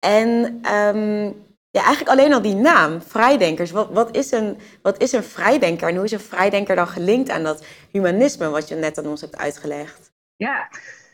En 0.00 0.58
ehm, 0.62 1.24
ja, 1.70 1.82
eigenlijk 1.84 2.08
alleen 2.08 2.32
al 2.32 2.42
die 2.42 2.54
naam, 2.54 3.02
Vrijdenkers. 3.02 3.70
Wat, 3.70 3.88
wat, 3.90 4.16
is 4.16 4.30
een, 4.30 4.56
wat 4.82 5.02
is 5.02 5.12
een 5.12 5.24
vrijdenker 5.24 5.88
en 5.88 5.94
hoe 5.94 6.04
is 6.04 6.12
een 6.12 6.20
vrijdenker 6.20 6.76
dan 6.76 6.88
gelinkt 6.88 7.30
aan 7.30 7.42
dat 7.42 7.64
humanisme 7.90 8.48
wat 8.48 8.68
je 8.68 8.74
net 8.74 8.98
aan 8.98 9.06
ons 9.06 9.20
hebt 9.20 9.36
uitgelegd? 9.36 10.11
Ja. 10.36 10.68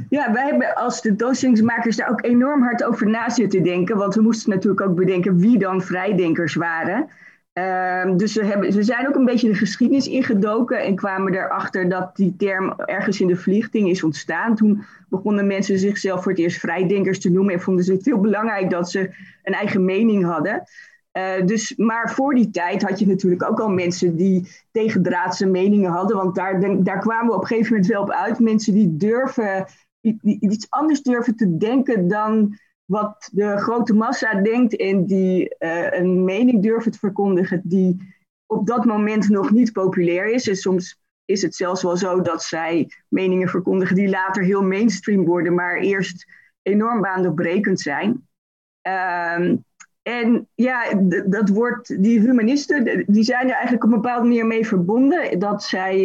ja, 0.09 0.33
wij 0.33 0.45
hebben 0.45 0.75
als 0.75 1.01
tentoonstellingsmakers 1.01 1.97
daar 1.97 2.11
ook 2.11 2.25
enorm 2.25 2.63
hard 2.63 2.85
over 2.85 3.09
na 3.09 3.31
zitten 3.31 3.63
denken. 3.63 3.97
Want 3.97 4.15
we 4.15 4.23
moesten 4.23 4.51
natuurlijk 4.51 4.81
ook 4.81 4.95
bedenken 4.95 5.39
wie 5.39 5.59
dan 5.59 5.83
vrijdenkers 5.83 6.55
waren. 6.55 7.09
Ehm, 7.53 8.17
dus 8.17 8.35
we, 8.35 8.45
hebben, 8.45 8.73
we 8.73 8.83
zijn 8.83 9.09
ook 9.09 9.15
een 9.15 9.25
beetje 9.25 9.49
de 9.49 9.55
geschiedenis 9.55 10.09
ingedoken 10.09 10.83
en 10.83 10.95
kwamen 10.95 11.35
erachter 11.35 11.89
dat 11.89 12.17
die 12.17 12.35
term 12.37 12.73
ergens 12.77 13.21
in 13.21 13.27
de 13.27 13.37
vliegting 13.37 13.89
is 13.89 14.03
ontstaan. 14.03 14.55
Toen 14.55 14.85
begonnen 15.09 15.47
mensen 15.47 15.79
zichzelf 15.79 16.23
voor 16.23 16.33
het 16.33 16.41
eerst 16.41 16.59
vrijdenkers 16.59 17.21
te 17.21 17.31
noemen 17.31 17.55
en 17.55 17.61
vonden 17.61 17.85
ze 17.85 17.93
het 17.93 18.05
heel 18.05 18.21
belangrijk 18.21 18.71
dat 18.71 18.91
ze 18.91 19.15
een 19.43 19.55
eigen 19.55 19.85
mening 19.85 20.25
hadden. 20.25 20.63
Uh, 21.19 21.47
dus, 21.47 21.77
maar 21.77 22.11
voor 22.11 22.35
die 22.35 22.51
tijd 22.51 22.83
had 22.83 22.99
je 22.99 23.07
natuurlijk 23.07 23.43
ook 23.43 23.61
al 23.61 23.69
mensen 23.69 24.17
die 24.17 24.49
tegendraadse 24.71 25.47
meningen 25.47 25.91
hadden, 25.91 26.17
want 26.17 26.35
daar, 26.35 26.83
daar 26.85 26.99
kwamen 26.99 27.27
we 27.27 27.35
op 27.35 27.41
een 27.41 27.47
gegeven 27.47 27.73
moment 27.73 27.91
wel 27.91 28.03
op 28.03 28.11
uit. 28.11 28.39
Mensen 28.39 28.75
die 28.75 28.97
durven, 28.97 29.67
iets 30.23 30.67
anders 30.71 31.03
durven 31.03 31.37
te 31.37 31.57
denken 31.57 32.09
dan 32.09 32.59
wat 32.85 33.29
de 33.33 33.57
grote 33.57 33.95
massa 33.95 34.35
denkt 34.35 34.77
en 34.77 35.07
die 35.07 35.55
uh, 35.59 35.91
een 35.91 36.25
mening 36.25 36.63
durven 36.63 36.91
te 36.91 36.99
verkondigen 36.99 37.61
die 37.65 38.17
op 38.47 38.67
dat 38.67 38.85
moment 38.85 39.29
nog 39.29 39.51
niet 39.51 39.73
populair 39.73 40.27
is. 40.27 40.49
En 40.49 40.57
soms 40.57 41.01
is 41.25 41.43
het 41.43 41.55
zelfs 41.55 41.83
wel 41.83 41.97
zo 41.97 42.21
dat 42.21 42.43
zij 42.43 42.91
meningen 43.09 43.49
verkondigen 43.49 43.97
die 43.97 44.09
later 44.09 44.43
heel 44.43 44.63
mainstream 44.63 45.25
worden, 45.25 45.55
maar 45.55 45.77
eerst 45.77 46.27
enorm 46.63 47.01
baandoorbrekend 47.01 47.81
zijn. 47.81 48.29
Uh, 48.89 49.53
en 50.09 50.49
ja, 50.55 50.95
dat 51.27 51.49
wordt, 51.49 52.03
die 52.03 52.21
humanisten, 52.21 53.05
die 53.07 53.23
zijn 53.23 53.47
er 53.47 53.53
eigenlijk 53.53 53.85
op 53.85 53.91
een 53.91 54.01
bepaalde 54.01 54.27
manier 54.27 54.47
mee 54.47 54.67
verbonden. 54.67 55.39
Dat, 55.39 55.63
zij, 55.63 56.01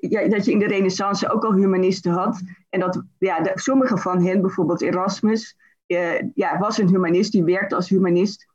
ja, 0.00 0.28
dat 0.28 0.44
je 0.44 0.50
in 0.50 0.58
de 0.58 0.66
renaissance 0.66 1.30
ook 1.32 1.44
al 1.44 1.54
humanisten 1.54 2.12
had. 2.12 2.42
En 2.70 2.80
dat 2.80 3.02
ja, 3.18 3.50
sommige 3.54 3.96
van 3.96 4.24
hen, 4.24 4.40
bijvoorbeeld 4.40 4.82
Erasmus, 4.82 5.56
uh, 5.86 6.20
ja, 6.34 6.58
was 6.58 6.78
een 6.78 6.88
humanist, 6.88 7.32
die 7.32 7.44
werkte 7.44 7.74
als 7.74 7.88
humanist. 7.88 8.46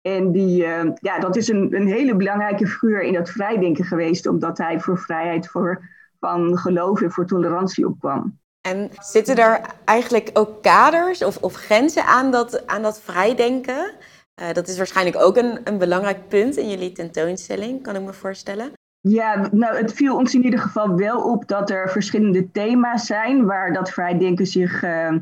En 0.00 0.32
die, 0.32 0.64
uh, 0.64 0.90
ja, 0.94 1.18
dat 1.18 1.36
is 1.36 1.48
een, 1.48 1.74
een 1.74 1.86
hele 1.86 2.16
belangrijke 2.16 2.66
figuur 2.66 3.02
in 3.02 3.12
dat 3.12 3.30
vrijdenken 3.30 3.84
geweest, 3.84 4.26
omdat 4.26 4.58
hij 4.58 4.80
voor 4.80 4.98
vrijheid 4.98 5.48
voor, 5.48 5.88
van 6.20 6.58
geloof 6.58 7.02
en 7.02 7.10
voor 7.10 7.26
tolerantie 7.26 7.86
opkwam. 7.86 8.38
En 8.66 8.90
zitten 8.98 9.36
er 9.36 9.60
eigenlijk 9.84 10.30
ook 10.32 10.62
kaders 10.62 11.24
of, 11.24 11.36
of 11.36 11.54
grenzen 11.54 12.04
aan 12.04 12.30
dat, 12.30 12.66
aan 12.66 12.82
dat 12.82 13.00
vrijdenken? 13.00 13.94
Uh, 14.42 14.52
dat 14.52 14.68
is 14.68 14.76
waarschijnlijk 14.76 15.16
ook 15.16 15.36
een, 15.36 15.58
een 15.64 15.78
belangrijk 15.78 16.28
punt 16.28 16.56
in 16.56 16.70
jullie 16.70 16.92
tentoonstelling, 16.92 17.82
kan 17.82 17.96
ik 17.96 18.02
me 18.02 18.12
voorstellen. 18.12 18.72
Ja, 19.00 19.48
nou, 19.52 19.76
het 19.76 19.92
viel 19.92 20.16
ons 20.16 20.34
in 20.34 20.44
ieder 20.44 20.58
geval 20.58 20.96
wel 20.96 21.30
op 21.30 21.48
dat 21.48 21.70
er 21.70 21.90
verschillende 21.90 22.50
thema's 22.50 23.06
zijn 23.06 23.44
waar 23.44 23.72
dat 23.72 23.90
vrijdenken 23.90 24.46
zich 24.46 24.82
uh, 24.82 25.12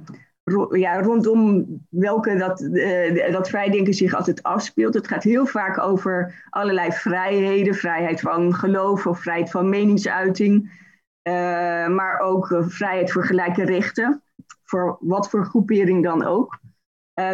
ja, 0.71 1.01
rondom 1.01 1.67
welke 1.89 2.37
dat, 2.37 2.61
uh, 2.61 3.33
dat 3.33 3.49
vrijdenken 3.49 3.95
zich 3.95 4.15
altijd 4.15 4.43
afspeelt. 4.43 4.95
Het 4.95 5.09
gaat 5.09 5.23
heel 5.23 5.47
vaak 5.47 5.79
over 5.79 6.45
allerlei 6.51 6.93
vrijheden, 6.93 7.75
vrijheid 7.75 8.21
van 8.21 8.55
geloof 8.55 9.07
of 9.07 9.21
vrijheid 9.21 9.51
van 9.51 9.69
meningsuiting, 9.69 10.81
uh, 11.23 11.35
maar 11.89 12.21
ook 12.21 12.51
uh, 12.51 12.69
vrijheid 12.69 13.13
voor 13.13 13.25
gelijke 13.25 13.65
rechten, 13.65 14.23
voor 14.65 14.97
wat 15.01 15.31
voor 15.31 15.45
groepering 15.45 16.03
dan 16.03 16.25
ook. 16.25 16.59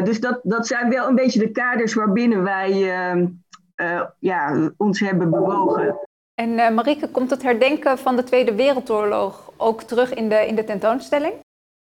dus 0.05 0.21
dat, 0.21 0.41
dat 0.43 0.67
zijn 0.67 0.91
wel 0.91 1.09
een 1.09 1.15
beetje 1.15 1.39
de 1.39 1.51
kaders 1.51 1.95
waarbinnen 1.95 2.43
wij 2.43 2.71
ja, 4.19 4.71
ons 4.77 5.01
hebben 5.01 5.31
bewogen. 5.31 5.99
En 6.35 6.75
Marieke, 6.75 7.11
komt 7.11 7.31
het 7.31 7.43
herdenken 7.43 7.99
van 7.99 8.17
de 8.17 8.23
Tweede 8.23 8.55
Wereldoorlog 8.55 9.53
ook 9.57 9.83
terug 9.83 10.15
in 10.15 10.29
de, 10.29 10.47
in 10.47 10.55
de 10.55 10.65
tentoonstelling? 10.65 11.35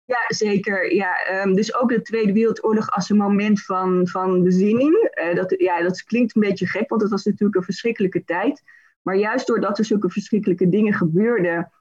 Ja, 0.04 0.24
zeker. 0.28 0.94
Ja, 0.94 1.42
um, 1.42 1.54
dus 1.54 1.74
ook 1.74 1.88
de 1.88 2.02
Tweede 2.02 2.32
Wereldoorlog 2.32 2.90
als 2.90 3.10
een 3.10 3.16
moment 3.16 3.62
van, 3.62 4.08
van 4.08 4.42
bezinning. 4.42 5.10
Dat, 5.34 5.54
ja, 5.58 5.82
dat 5.82 6.04
klinkt 6.04 6.34
een 6.36 6.42
beetje 6.42 6.66
gek, 6.66 6.88
want 6.88 7.02
het 7.02 7.10
was 7.10 7.24
natuurlijk 7.24 7.56
een 7.56 7.62
verschrikkelijke 7.62 8.24
tijd. 8.24 8.62
Maar 9.02 9.16
juist 9.16 9.46
doordat 9.46 9.78
er 9.78 9.84
zulke 9.84 10.10
verschrikkelijke 10.10 10.68
dingen 10.68 10.92
gebeurden, 10.92 11.72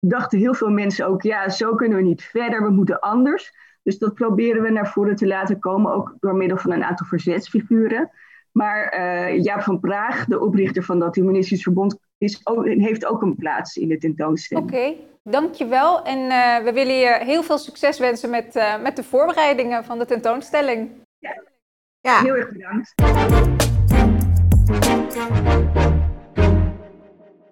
dachten 0.00 0.38
heel 0.38 0.54
veel 0.54 0.70
mensen 0.70 1.06
ook, 1.06 1.22
ja, 1.22 1.48
zo 1.48 1.74
kunnen 1.74 1.96
we 1.96 2.04
niet 2.04 2.22
verder, 2.22 2.62
we 2.62 2.70
moeten 2.70 3.00
anders. 3.00 3.52
Dus 3.82 3.98
dat 3.98 4.14
proberen 4.14 4.62
we 4.62 4.70
naar 4.70 4.88
voren 4.88 5.16
te 5.16 5.26
laten 5.26 5.58
komen, 5.58 5.92
ook 5.92 6.14
door 6.20 6.34
middel 6.34 6.56
van 6.56 6.72
een 6.72 6.84
aantal 6.84 7.06
verzetsfiguren. 7.06 8.10
Maar 8.52 8.94
uh, 8.98 9.42
Jaap 9.42 9.60
van 9.60 9.80
Praag, 9.80 10.24
de 10.24 10.40
oprichter 10.40 10.82
van 10.82 10.98
dat 10.98 11.14
Humanistisch 11.14 11.62
Verbond, 11.62 11.98
is 12.18 12.40
ook, 12.44 12.66
heeft 12.66 13.06
ook 13.06 13.22
een 13.22 13.36
plaats 13.36 13.76
in 13.76 13.88
de 13.88 13.98
tentoonstelling. 13.98 14.66
Oké, 14.66 14.76
okay, 14.76 14.96
dankjewel. 15.22 16.04
En 16.04 16.18
uh, 16.18 16.64
we 16.64 16.72
willen 16.72 16.94
je 16.94 17.18
heel 17.20 17.42
veel 17.42 17.58
succes 17.58 17.98
wensen 17.98 18.30
met, 18.30 18.56
uh, 18.56 18.82
met 18.82 18.96
de 18.96 19.04
voorbereidingen 19.04 19.84
van 19.84 19.98
de 19.98 20.04
tentoonstelling. 20.04 20.90
Ja, 21.18 21.42
ja. 22.00 22.20
heel 22.20 22.36
erg 22.36 22.52
bedankt. 22.52 22.94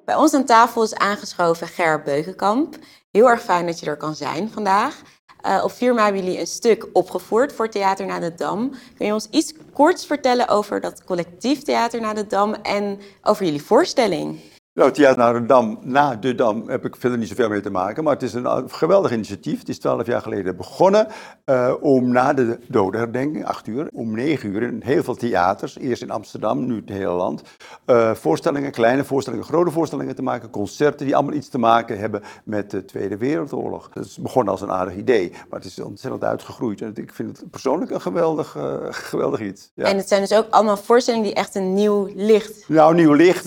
Bij 0.06 0.14
ons 0.14 0.34
aan 0.34 0.44
tafel 0.44 0.82
is 0.82 0.94
aangeschoven 0.94 1.66
Ger 1.66 2.02
Beukenkamp. 2.02 2.76
Heel 3.10 3.28
erg 3.28 3.42
fijn 3.42 3.66
dat 3.66 3.80
je 3.80 3.86
er 3.86 3.96
kan 3.96 4.14
zijn 4.14 4.50
vandaag. 4.50 5.02
Uh, 5.46 5.60
op 5.64 5.72
4 5.72 5.94
mei 5.94 6.04
hebben 6.04 6.24
jullie 6.24 6.40
een 6.40 6.46
stuk 6.46 6.86
opgevoerd 6.92 7.52
voor 7.52 7.68
Theater 7.68 8.06
na 8.06 8.18
de 8.18 8.34
Dam. 8.34 8.70
Kun 8.96 9.06
je 9.06 9.12
ons 9.12 9.28
iets 9.30 9.54
korts 9.72 10.06
vertellen 10.06 10.48
over 10.48 10.80
dat 10.80 11.04
collectief 11.04 11.62
Theater 11.62 12.00
na 12.00 12.14
de 12.14 12.26
Dam 12.26 12.54
en 12.54 13.00
over 13.22 13.44
jullie 13.44 13.62
voorstelling? 13.62 14.40
Nou, 14.76 14.90
Theater 14.90 15.18
naar 15.18 15.32
de 15.32 15.46
Dam, 15.46 15.78
na 15.82 16.14
de 16.14 16.34
Dam, 16.34 16.68
heb 16.68 16.84
ik 16.84 16.96
verder 16.96 17.18
niet 17.18 17.28
zoveel 17.28 17.48
mee 17.48 17.60
te 17.60 17.70
maken. 17.70 18.04
Maar 18.04 18.12
het 18.12 18.22
is 18.22 18.34
een 18.34 18.70
geweldig 18.70 19.12
initiatief. 19.12 19.58
Het 19.58 19.68
is 19.68 19.78
twaalf 19.78 20.06
jaar 20.06 20.20
geleden 20.20 20.56
begonnen 20.56 21.06
uh, 21.46 21.74
om 21.80 22.12
na 22.12 22.32
de 22.32 22.58
dodenherdenking, 22.68 23.44
acht 23.44 23.66
uur, 23.66 23.88
om 23.92 24.14
negen 24.14 24.48
uur 24.48 24.62
in 24.62 24.80
heel 24.84 25.02
veel 25.02 25.14
theaters, 25.14 25.78
eerst 25.78 26.02
in 26.02 26.10
Amsterdam, 26.10 26.66
nu 26.66 26.76
het 26.76 26.88
hele 26.88 27.12
land, 27.12 27.42
uh, 27.86 28.14
voorstellingen, 28.14 28.70
kleine 28.70 29.04
voorstellingen, 29.04 29.46
grote 29.46 29.70
voorstellingen 29.70 30.14
te 30.14 30.22
maken, 30.22 30.50
concerten 30.50 31.06
die 31.06 31.16
allemaal 31.16 31.34
iets 31.34 31.48
te 31.48 31.58
maken 31.58 31.98
hebben 31.98 32.22
met 32.44 32.70
de 32.70 32.84
Tweede 32.84 33.16
Wereldoorlog. 33.16 33.90
Het 33.94 34.04
is 34.04 34.18
begonnen 34.18 34.52
als 34.52 34.60
een 34.60 34.72
aardig 34.72 34.96
idee, 34.96 35.30
maar 35.30 35.60
het 35.60 35.68
is 35.68 35.80
ontzettend 35.80 36.24
uitgegroeid. 36.24 36.80
En 36.80 36.92
ik 36.94 37.14
vind 37.14 37.38
het 37.38 37.50
persoonlijk 37.50 37.90
een 37.90 38.00
geweldig, 38.00 38.56
uh, 38.56 38.74
geweldig 38.90 39.40
iets. 39.40 39.70
Ja. 39.74 39.84
En 39.84 39.96
het 39.96 40.08
zijn 40.08 40.20
dus 40.20 40.34
ook 40.34 40.46
allemaal 40.50 40.76
voorstellingen 40.76 41.26
die 41.26 41.34
echt 41.34 41.54
een 41.54 41.74
nieuw 41.74 42.08
licht... 42.14 42.68
Nou, 42.68 42.94
nieuw 42.94 43.12
licht, 43.12 43.44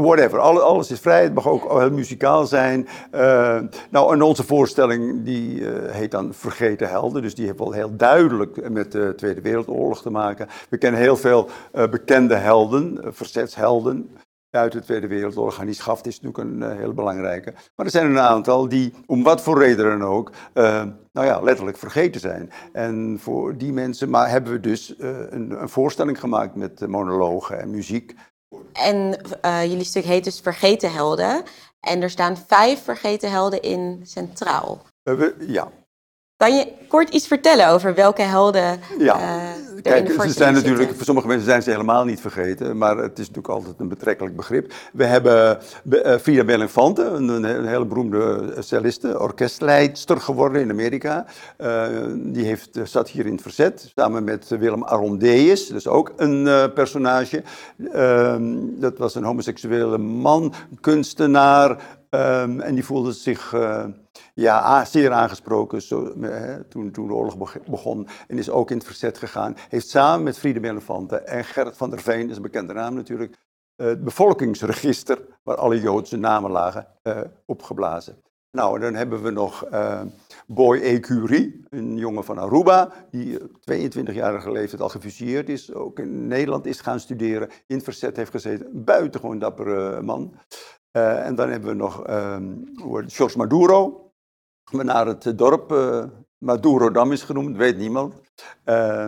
whatever. 0.00 0.38
Alle, 0.38 0.60
alles 0.70 0.90
is 0.90 1.00
vrij, 1.00 1.22
het 1.22 1.34
mag 1.34 1.48
ook 1.48 1.78
heel 1.78 1.90
muzikaal 1.90 2.46
zijn. 2.46 2.88
Uh, 3.14 3.58
nou, 3.90 4.12
en 4.12 4.22
onze 4.22 4.44
voorstelling 4.44 5.24
die 5.24 5.60
uh, 5.60 5.90
heet 5.90 6.10
dan 6.10 6.34
Vergeten 6.34 6.88
Helden, 6.88 7.22
dus 7.22 7.34
die 7.34 7.46
heeft 7.46 7.58
wel 7.58 7.72
heel 7.72 7.96
duidelijk 7.96 8.70
met 8.70 8.92
de 8.92 9.12
Tweede 9.16 9.40
Wereldoorlog 9.40 10.02
te 10.02 10.10
maken. 10.10 10.48
We 10.68 10.78
kennen 10.78 11.00
heel 11.00 11.16
veel 11.16 11.48
uh, 11.74 11.88
bekende 11.88 12.34
helden, 12.34 12.98
verzetshelden 13.04 14.10
uit 14.50 14.72
de 14.72 14.80
Tweede 14.80 15.06
Wereldoorlog. 15.06 15.56
Hannie 15.56 15.74
Schaft 15.74 16.06
is 16.06 16.20
natuurlijk 16.20 16.62
een 16.62 16.76
hele 16.76 16.92
belangrijke. 16.92 17.52
Maar 17.76 17.86
er 17.86 17.92
zijn 17.92 18.10
een 18.10 18.18
aantal 18.18 18.68
die, 18.68 18.92
om 19.06 19.22
wat 19.22 19.42
voor 19.42 19.58
reden 19.58 19.98
dan 19.98 20.08
ook, 20.08 20.30
nou 21.12 21.26
ja, 21.26 21.40
letterlijk 21.40 21.76
vergeten 21.76 22.20
zijn. 22.20 22.50
En 22.72 23.16
voor 23.20 23.56
die 23.56 23.72
mensen 23.72 24.10
maar 24.10 24.30
hebben 24.30 24.52
we 24.52 24.60
dus 24.60 24.94
een, 24.98 25.62
een 25.62 25.68
voorstelling 25.68 26.20
gemaakt 26.20 26.54
met 26.54 26.86
monologen 26.86 27.60
en 27.60 27.70
muziek. 27.70 28.14
En 28.72 29.20
uh, 29.44 29.64
jullie 29.64 29.84
stuk 29.84 30.04
heet 30.04 30.24
dus 30.24 30.40
Vergeten 30.40 30.92
Helden. 30.92 31.42
En 31.80 32.02
er 32.02 32.10
staan 32.10 32.36
vijf 32.46 32.82
vergeten 32.82 33.30
helden 33.30 33.62
in 33.62 34.00
centraal. 34.02 34.82
We, 35.02 35.34
ja. 35.38 35.70
Kan 36.40 36.54
je 36.54 36.66
kort 36.88 37.08
iets 37.08 37.26
vertellen 37.26 37.68
over 37.68 37.94
welke 37.94 38.22
helden 38.22 38.80
ja. 38.98 39.16
Uh, 39.16 39.82
Kijk, 39.82 40.12
ze 40.22 40.30
zijn 40.30 40.54
natuurlijk, 40.54 40.94
voor 40.94 41.04
sommige 41.04 41.26
mensen 41.26 41.46
zijn 41.46 41.62
ze 41.62 41.70
helemaal 41.70 42.04
niet 42.04 42.20
vergeten, 42.20 42.78
maar 42.78 42.96
het 42.96 43.18
is 43.18 43.26
natuurlijk 43.28 43.54
altijd 43.54 43.74
een 43.78 43.88
betrekkelijk 43.88 44.36
begrip. 44.36 44.72
We 44.92 45.04
hebben 45.04 45.58
uh, 45.90 46.16
Frida 46.16 46.44
Belinfante, 46.44 47.02
een, 47.02 47.28
een, 47.28 47.66
hele 47.66 47.84
beroemde 47.84 48.54
celliste, 48.58 49.20
orkestleidster 49.20 50.20
geworden 50.20 50.62
in 50.62 50.70
Amerika. 50.70 51.26
Uh, 51.58 51.86
die 52.16 52.44
heeft, 52.44 52.78
zat 52.84 53.08
hier 53.08 53.26
in 53.26 53.32
het 53.32 53.42
verzet, 53.42 53.92
samen 53.94 54.24
met 54.24 54.48
Willem 54.48 54.84
Arondeus, 54.84 55.66
dus 55.66 55.86
ook 55.86 56.12
een 56.16 56.72
personage. 56.74 57.42
Ehm, 57.92 58.54
dat 58.68 58.98
was 58.98 59.14
een 59.14 59.24
homoseksuele 59.24 59.98
man, 59.98 60.52
kunstenaar, 60.80 61.70
um, 62.10 62.60
en 62.60 62.74
die 62.74 62.84
voelde 62.84 63.12
zich 63.12 63.54
ja, 64.40 64.84
zeer 64.84 65.12
aangesproken 65.12 65.82
zo, 65.82 66.20
hè, 66.20 66.64
toen, 66.64 66.90
toen 66.90 67.06
de 67.06 67.12
oorlog 67.12 67.58
begon. 67.66 68.08
En 68.28 68.38
is 68.38 68.50
ook 68.50 68.70
in 68.70 68.76
het 68.76 68.86
verzet 68.86 69.18
gegaan. 69.18 69.56
Heeft 69.68 69.88
samen 69.88 70.22
met 70.22 70.38
Friede 70.38 70.60
Melefante 70.60 71.16
en 71.16 71.44
Gerrit 71.44 71.76
van 71.76 71.90
der 71.90 72.00
Veen, 72.00 72.30
is 72.30 72.36
een 72.36 72.42
bekende 72.42 72.72
naam 72.72 72.94
natuurlijk, 72.94 73.36
het 73.76 74.04
bevolkingsregister, 74.04 75.18
waar 75.42 75.56
alle 75.56 75.80
Joodse 75.80 76.16
namen 76.16 76.50
lagen, 76.50 76.86
uh, 77.02 77.20
opgeblazen. 77.46 78.22
Nou, 78.50 78.74
en 78.74 78.80
dan 78.80 78.94
hebben 78.94 79.22
we 79.22 79.30
nog 79.30 79.66
uh, 79.72 80.02
Boy 80.46 80.78
Ecurie, 80.78 81.64
een 81.68 81.96
jongen 81.96 82.24
van 82.24 82.38
Aruba, 82.38 82.92
die 83.10 83.38
22-jarige 83.38 84.52
leeftijd 84.52 84.82
al 84.82 84.88
gefusilleerd 84.88 85.48
is, 85.48 85.74
ook 85.74 85.98
in 85.98 86.26
Nederland 86.26 86.66
is 86.66 86.80
gaan 86.80 87.00
studeren, 87.00 87.48
in 87.66 87.76
het 87.76 87.84
verzet 87.84 88.16
heeft 88.16 88.30
gezeten. 88.30 88.84
Buitengewoon 88.84 89.38
dappere 89.38 90.02
man. 90.02 90.34
En 90.90 91.34
dan 91.34 91.50
hebben 91.50 91.68
we 91.68 91.74
nog 91.74 92.08
um, 92.08 92.64
George 93.06 93.38
Maduro, 93.38 94.09
naar 94.70 95.06
het 95.06 95.38
dorp 95.38 95.72
uh, 95.72 96.04
Madurodam 96.38 97.12
is 97.12 97.22
genoemd, 97.22 97.56
weet 97.56 97.76
niemand. 97.76 98.14
Uh, 98.64 99.06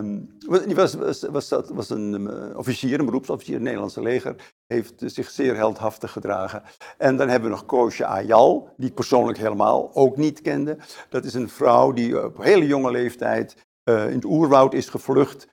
die 0.65 0.75
was, 0.75 0.93
was, 0.93 1.23
was, 1.23 1.49
was 1.49 1.89
een 1.89 2.21
uh, 2.21 2.57
officier, 2.57 2.99
een 2.99 3.05
beroepsofficier 3.05 3.53
het 3.53 3.63
Nederlandse 3.63 4.01
leger. 4.01 4.53
Heeft 4.67 4.93
zich 5.05 5.29
zeer 5.29 5.55
heldhaftig 5.55 6.11
gedragen. 6.11 6.63
En 6.97 7.17
dan 7.17 7.29
hebben 7.29 7.49
we 7.49 7.55
nog 7.55 7.65
Koosje 7.65 8.05
Ayal, 8.05 8.69
die 8.77 8.89
ik 8.89 8.95
persoonlijk 8.95 9.37
helemaal 9.37 9.91
ook 9.93 10.17
niet 10.17 10.41
kende. 10.41 10.77
Dat 11.09 11.25
is 11.25 11.33
een 11.33 11.49
vrouw 11.49 11.91
die 11.91 12.25
op 12.25 12.43
hele 12.43 12.67
jonge 12.67 12.91
leeftijd 12.91 13.55
uh, 13.89 14.07
in 14.07 14.15
het 14.15 14.25
oerwoud 14.25 14.73
is 14.73 14.89
gevlucht. 14.89 15.47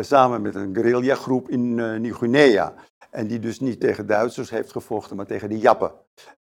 samen 0.00 0.42
met 0.42 0.54
een 0.54 0.74
guerrillagroep 0.74 1.48
in 1.48 2.00
Nieuw-Guinea. 2.00 2.74
En 3.10 3.26
die 3.26 3.38
dus 3.38 3.60
niet 3.60 3.80
tegen 3.80 4.06
Duitsers 4.06 4.50
heeft 4.50 4.72
gevochten, 4.72 5.16
maar 5.16 5.26
tegen 5.26 5.48
de 5.48 5.58
Jappen. 5.58 5.92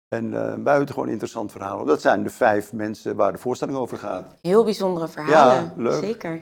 En 0.09 0.31
uh, 0.33 0.53
buitengewoon 0.53 1.09
interessant 1.09 1.51
verhaal. 1.51 1.85
Dat 1.85 2.01
zijn 2.01 2.23
de 2.23 2.29
vijf 2.29 2.73
mensen 2.73 3.15
waar 3.15 3.31
de 3.31 3.37
voorstelling 3.37 3.77
over 3.77 3.97
gaat. 3.97 4.35
Heel 4.41 4.63
bijzondere 4.63 5.07
verhalen. 5.07 5.63
Ja, 5.63 5.73
leuk. 5.75 6.03
Zeker. 6.03 6.41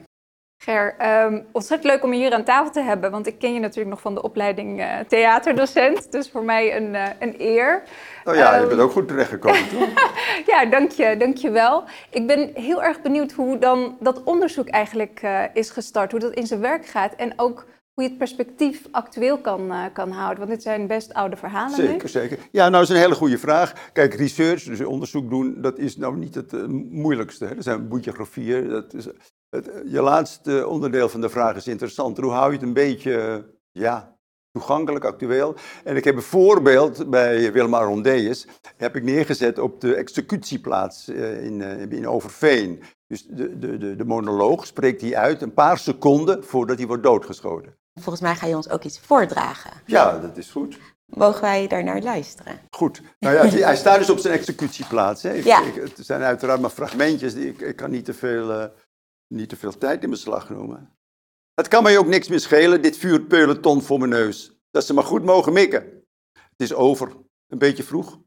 Ger, 0.62 0.96
um, 1.24 1.46
ontzettend 1.52 1.92
leuk 1.92 2.02
om 2.02 2.12
je 2.12 2.18
hier 2.18 2.32
aan 2.32 2.44
tafel 2.44 2.72
te 2.72 2.80
hebben, 2.80 3.10
want 3.10 3.26
ik 3.26 3.38
ken 3.38 3.54
je 3.54 3.60
natuurlijk 3.60 3.90
nog 3.90 4.00
van 4.00 4.14
de 4.14 4.22
opleiding 4.22 4.80
uh, 4.80 4.98
theaterdocent. 5.08 6.12
Dus 6.12 6.30
voor 6.30 6.44
mij 6.44 6.76
een, 6.76 6.94
uh, 6.94 7.06
een 7.18 7.34
eer. 7.38 7.82
Oh 8.24 8.34
ja, 8.34 8.54
um, 8.56 8.62
je 8.62 8.66
bent 8.66 8.80
ook 8.80 8.90
goed 8.90 9.08
terechtgekomen, 9.08 9.68
toch? 9.78 9.88
ja, 10.46 10.64
dank 10.64 10.90
je, 10.90 11.16
dank 11.18 11.36
je 11.36 11.50
wel. 11.50 11.84
Ik 12.10 12.26
ben 12.26 12.50
heel 12.54 12.82
erg 12.82 13.02
benieuwd 13.02 13.32
hoe 13.32 13.58
dan 13.58 13.96
dat 14.00 14.22
onderzoek 14.22 14.68
eigenlijk 14.68 15.22
uh, 15.22 15.42
is 15.52 15.70
gestart, 15.70 16.10
hoe 16.10 16.20
dat 16.20 16.34
in 16.34 16.46
zijn 16.46 16.60
werk 16.60 16.86
gaat 16.86 17.14
en 17.14 17.32
ook 17.36 17.66
hoe 17.96 18.04
je 18.04 18.10
het 18.10 18.18
perspectief 18.18 18.88
actueel 18.90 19.38
kan, 19.38 19.72
uh, 19.72 19.84
kan 19.92 20.10
houden? 20.10 20.38
Want 20.38 20.50
dit 20.50 20.62
zijn 20.62 20.86
best 20.86 21.14
oude 21.14 21.36
verhalen 21.36 21.76
Zeker, 21.76 22.08
zeker. 22.08 22.38
Ja, 22.52 22.60
nou 22.60 22.72
dat 22.72 22.82
is 22.82 22.88
een 22.88 23.02
hele 23.02 23.14
goede 23.14 23.38
vraag. 23.38 23.90
Kijk, 23.92 24.14
research, 24.14 24.62
dus 24.62 24.80
onderzoek 24.80 25.30
doen, 25.30 25.60
dat 25.60 25.78
is 25.78 25.96
nou 25.96 26.16
niet 26.16 26.34
het 26.34 26.52
uh, 26.52 26.66
moeilijkste. 26.90 27.44
Hè. 27.44 27.54
Er 27.54 27.62
zijn 27.62 27.88
boetjegrafieën. 27.88 28.68
Dat 28.68 28.94
is, 28.94 29.08
het, 29.48 29.70
je 29.86 30.02
laatste 30.02 30.66
onderdeel 30.68 31.08
van 31.08 31.20
de 31.20 31.28
vraag 31.28 31.56
is 31.56 31.66
interessant. 31.66 32.18
Hoe 32.18 32.30
hou 32.30 32.46
je 32.46 32.56
het 32.56 32.66
een 32.66 32.72
beetje, 32.72 33.44
ja, 33.72 34.16
toegankelijk, 34.52 35.04
actueel? 35.04 35.54
En 35.84 35.96
ik 35.96 36.04
heb 36.04 36.16
een 36.16 36.22
voorbeeld 36.22 37.10
bij 37.10 37.52
Willem 37.52 37.74
Arondeus, 37.74 38.46
heb 38.76 38.96
ik 38.96 39.02
neergezet 39.02 39.58
op 39.58 39.80
de 39.80 39.94
executieplaats 39.94 41.08
in, 41.08 41.60
in 41.90 42.08
Overveen. 42.08 42.82
Dus 43.06 43.26
de, 43.26 43.58
de, 43.58 43.96
de 43.96 44.04
monoloog 44.04 44.66
spreekt 44.66 45.00
hij 45.00 45.16
uit 45.16 45.42
een 45.42 45.54
paar 45.54 45.78
seconden 45.78 46.44
voordat 46.44 46.78
hij 46.78 46.86
wordt 46.86 47.02
doodgeschoten. 47.02 47.76
Volgens 48.00 48.20
mij 48.20 48.34
ga 48.34 48.46
je 48.46 48.56
ons 48.56 48.68
ook 48.68 48.82
iets 48.84 48.98
voordragen. 49.00 49.70
Ja, 49.86 50.18
dat 50.18 50.36
is 50.36 50.50
goed. 50.50 50.78
Mogen 51.06 51.40
wij 51.40 51.66
daar 51.66 51.84
naar 51.84 52.02
luisteren? 52.02 52.58
Goed. 52.70 53.00
Nou 53.18 53.34
ja, 53.34 53.64
hij 53.64 53.76
staat 53.76 53.98
dus 53.98 54.10
op 54.10 54.18
zijn 54.18 54.34
executieplaats. 54.34 55.22
Hè. 55.22 55.32
Ik, 55.34 55.44
Ja. 55.44 55.62
ik- 55.62 55.74
het 55.74 56.06
zijn 56.06 56.22
uiteraard 56.22 56.60
maar 56.60 56.70
fragmentjes. 56.70 57.34
Die, 57.34 57.48
ik, 57.48 57.60
ik 57.60 57.76
kan 57.76 57.90
niet 57.90 58.04
te, 58.04 58.14
veel, 58.14 58.52
eh, 58.52 58.66
niet 59.34 59.48
te 59.48 59.56
veel 59.56 59.78
tijd 59.78 60.02
in 60.02 60.10
beslag 60.10 60.50
nemen. 60.50 60.96
Het 61.54 61.68
kan 61.68 61.82
mij 61.82 61.98
ook 61.98 62.06
niks 62.06 62.28
meer 62.28 62.40
schelen, 62.40 62.82
dit 62.82 62.96
vuurpeloton 62.96 63.82
voor 63.82 63.98
mijn 63.98 64.10
neus. 64.10 64.58
Dat 64.70 64.84
ze 64.86 64.94
maar 64.94 65.04
goed 65.04 65.24
mogen 65.24 65.52
mikken. 65.52 65.82
Het 66.32 66.60
is 66.60 66.74
over. 66.74 67.12
Een 67.48 67.58
beetje 67.58 67.82
vroeg. 67.82 68.18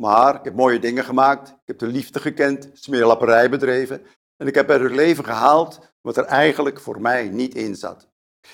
Maar 0.00 0.34
ik 0.34 0.44
heb 0.44 0.54
mooie 0.54 0.78
dingen 0.78 1.04
gemaakt. 1.04 1.48
Ik 1.48 1.56
heb 1.64 1.78
de 1.78 1.86
liefde 1.86 2.20
gekend, 2.20 2.70
smeerlapperij 2.72 3.50
bedreven. 3.50 4.06
En 4.36 4.46
ik 4.46 4.54
heb 4.54 4.70
uit 4.70 4.80
het 4.80 4.92
leven 4.92 5.24
gehaald 5.24 5.94
wat 6.00 6.16
er 6.16 6.24
eigenlijk 6.24 6.80
voor 6.80 7.00
mij 7.00 7.28
niet 7.28 7.54
in 7.54 7.76
zat. 7.76 8.08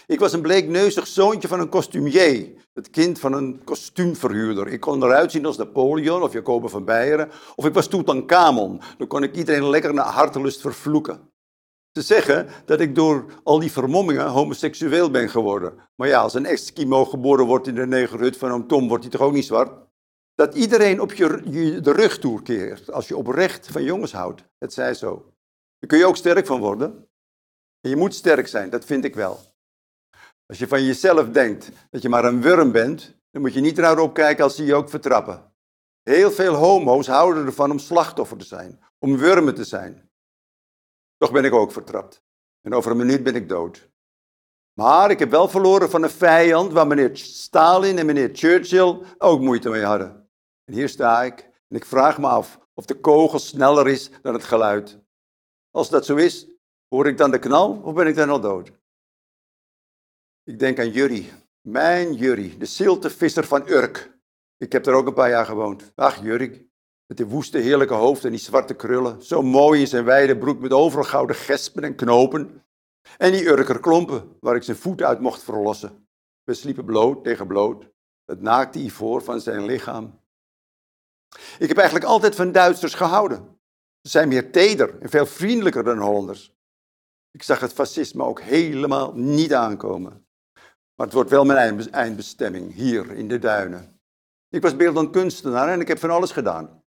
Ik 0.07 0.19
was 0.19 0.33
een 0.33 0.41
bleekneuzig 0.41 1.07
zoontje 1.07 1.49
van 1.49 1.61
een 1.61 1.69
kostumier, 1.69 2.49
het 2.73 2.91
kind 2.91 3.19
van 3.19 3.33
een 3.33 3.65
kostuumverhuurder. 3.65 4.69
Ik 4.69 4.81
kon 4.81 5.03
eruit 5.03 5.31
zien 5.31 5.47
als 5.47 5.57
Napoleon 5.57 6.23
of 6.23 6.33
Jacobe 6.33 6.69
van 6.69 6.85
Beieren, 6.85 7.31
of 7.55 7.65
ik 7.65 7.75
was 7.75 7.89
Tutankhamon. 7.89 8.81
Dan 8.99 9.07
kon 9.07 9.23
ik 9.23 9.37
iedereen 9.37 9.69
lekker 9.69 9.95
naar 9.95 10.05
hartelust 10.05 10.61
vervloeken. 10.61 11.31
Ze 11.93 12.03
zeggen 12.03 12.49
dat 12.65 12.81
ik 12.81 12.95
door 12.95 13.25
al 13.43 13.59
die 13.59 13.73
vermommingen 13.73 14.27
homoseksueel 14.27 15.11
ben 15.11 15.31
geworden. 15.31 15.75
Maar 15.95 16.09
ja, 16.09 16.21
als 16.21 16.35
een 16.35 16.47
Eskimo 16.47 17.05
geboren 17.05 17.47
wordt 17.47 17.67
in 17.67 17.75
de 17.75 17.87
negerhut 17.87 18.37
van 18.37 18.51
oom 18.51 18.67
Tom, 18.67 18.89
wordt 18.89 19.03
hij 19.03 19.13
toch 19.13 19.21
ook 19.21 19.33
niet 19.33 19.45
zwart? 19.45 19.87
Dat 20.35 20.55
iedereen 20.55 21.01
op 21.01 21.13
je, 21.13 21.43
je 21.45 21.81
de 21.81 21.93
rug 21.93 22.19
toekeert 22.19 22.93
als 22.93 23.09
je 23.09 23.17
oprecht 23.17 23.69
van 23.71 23.83
jongens 23.83 24.13
houdt. 24.13 24.45
Het 24.59 24.73
zij 24.73 24.95
zo. 24.95 25.33
Daar 25.79 25.89
kun 25.89 25.99
je 25.99 26.07
ook 26.07 26.17
sterk 26.17 26.47
van 26.47 26.61
worden. 26.61 27.09
En 27.81 27.91
je 27.91 27.97
moet 27.97 28.15
sterk 28.15 28.49
zijn, 28.49 28.71
dat 28.71 28.85
vind 28.85 29.05
ik 29.05 29.15
wel. 29.15 29.41
Als 30.49 30.59
je 30.59 30.69
van 30.69 30.85
jezelf 30.85 31.29
denkt 31.29 31.71
dat 31.91 32.03
je 32.03 32.09
maar 32.09 32.25
een 32.25 32.43
worm 32.43 32.73
bent, 32.73 33.17
dan 33.31 33.43
moet 33.43 33.55
je 33.55 33.61
niet 33.61 33.79
raar 33.79 33.99
opkijken 33.99 34.45
als 34.45 34.57
ze 34.57 34.65
je 34.65 34.75
ook 34.75 34.89
vertrappen. 34.91 35.53
Heel 36.03 36.31
veel 36.31 36.55
homo's 36.55 37.07
houden 37.07 37.47
ervan 37.47 37.71
om 37.71 37.79
slachtoffer 37.79 38.37
te 38.37 38.45
zijn, 38.45 38.81
om 38.99 39.17
wurmen 39.17 39.55
te 39.55 39.65
zijn. 39.65 40.11
Toch 41.17 41.33
ben 41.33 41.45
ik 41.45 41.53
ook 41.53 41.73
vertrapt. 41.73 42.23
En 42.61 42.75
over 42.75 42.91
een 42.91 42.97
minuut 42.97 43.23
ben 43.23 43.35
ik 43.35 43.49
dood. 43.49 43.91
Maar 44.73 45.11
ik 45.11 45.19
heb 45.19 45.31
wel 45.31 45.49
verloren 45.49 45.91
van 45.91 46.03
een 46.03 46.11
vijand 46.11 46.73
waar 46.73 46.87
meneer 46.87 47.17
Stalin 47.17 47.99
en 47.99 48.07
meneer 48.07 48.31
Churchill 48.33 48.99
ook 49.19 49.41
moeite 49.41 49.69
mee 49.69 49.85
hadden. 49.85 50.31
En 50.65 50.75
hier 50.75 50.89
sta 50.89 51.23
ik 51.23 51.51
en 51.69 51.77
ik 51.77 51.85
vraag 51.85 52.19
me 52.19 52.27
af 52.27 52.59
of 52.75 52.85
de 52.85 53.01
kogel 53.01 53.39
sneller 53.39 53.89
is 53.89 54.11
dan 54.23 54.35
het 54.35 54.45
geluid. 54.45 54.99
Als 55.71 55.91
dat 55.91 56.07
zo 56.07 56.17
is, 56.17 56.47
hoor 56.89 57.07
ik 57.07 57.17
dan 57.17 57.31
de 57.31 57.39
knal 57.39 57.81
of 57.83 57.95
ben 57.95 58.07
ik 58.07 58.15
dan 58.15 58.31
al 58.31 58.41
dood? 58.41 58.78
Ik 60.49 60.59
denk 60.59 60.79
aan 60.79 60.91
Jurrie, 60.91 61.33
mijn 61.61 62.15
Jurrie, 62.15 62.57
de 62.57 62.65
ziltevisser 62.65 63.45
van 63.45 63.69
Urk. 63.69 64.19
Ik 64.57 64.73
heb 64.73 64.85
daar 64.85 64.95
ook 64.95 65.07
een 65.07 65.15
paar 65.15 65.31
jaar 65.31 65.47
gewoond. 65.47 65.93
Ach, 65.95 66.23
Jurrie, 66.23 66.71
met 67.07 67.17
die 67.17 67.27
woeste 67.27 67.59
heerlijke 67.59 67.95
hoofd 67.95 68.25
en 68.25 68.31
die 68.31 68.41
zwarte 68.41 68.75
krullen. 68.75 69.23
Zo 69.23 69.43
mooi 69.43 69.81
in 69.81 69.87
zijn 69.87 70.05
wijde 70.05 70.39
broek 70.39 70.61
met 70.61 70.73
overal 70.73 71.05
gouden 71.05 71.37
gespen 71.37 71.85
en 71.85 71.95
knopen. 71.95 72.65
En 73.19 73.33
die 73.33 73.47
Urker 73.47 73.81
klompen, 73.81 74.37
waar 74.41 74.57
ik 74.57 74.63
zijn 74.63 74.77
voet 74.77 75.03
uit 75.03 75.21
mocht 75.21 75.43
verlossen. 75.43 76.09
We 76.45 76.55
sliepen 76.55 76.85
bloot 76.85 77.25
tegen 77.25 77.47
bloot, 77.47 77.91
het 78.25 78.41
naakte 78.41 78.79
ivoor 78.79 79.23
van 79.23 79.41
zijn 79.41 79.65
lichaam. 79.65 80.21
Ik 81.59 81.69
heb 81.69 81.77
eigenlijk 81.77 82.09
altijd 82.09 82.35
van 82.35 82.53
Duitsers 82.53 82.95
gehouden. 82.95 83.61
Ze 84.01 84.11
zijn 84.11 84.29
meer 84.29 84.53
teder 84.53 85.01
en 85.01 85.09
veel 85.09 85.27
vriendelijker 85.27 85.85
dan 85.85 85.99
Hollanders. 85.99 86.57
Ik 87.31 87.43
zag 87.43 87.61
het 87.61 87.73
fascisme 87.73 88.25
ook 88.25 88.41
helemaal 88.41 89.13
niet 89.15 89.55
aankomen. 89.55 90.28
Maar 90.99 91.07
het 91.07 91.17
wordt 91.17 91.31
wel 91.31 91.45
mijn 91.45 91.59
eind- 91.59 91.91
eindbestemming, 91.91 92.75
hier 92.75 93.11
in 93.11 93.29
de 93.29 93.39
duinen. 93.39 94.01
Ik 94.49 94.63
was 94.63 94.77
beeldend 94.77 95.11
kunstenaar 95.11 95.69
en 95.69 95.81
ik 95.81 95.89
heb 95.89 95.99
van 95.99 96.11
alles 96.11 96.31
gedaan. 96.31 96.83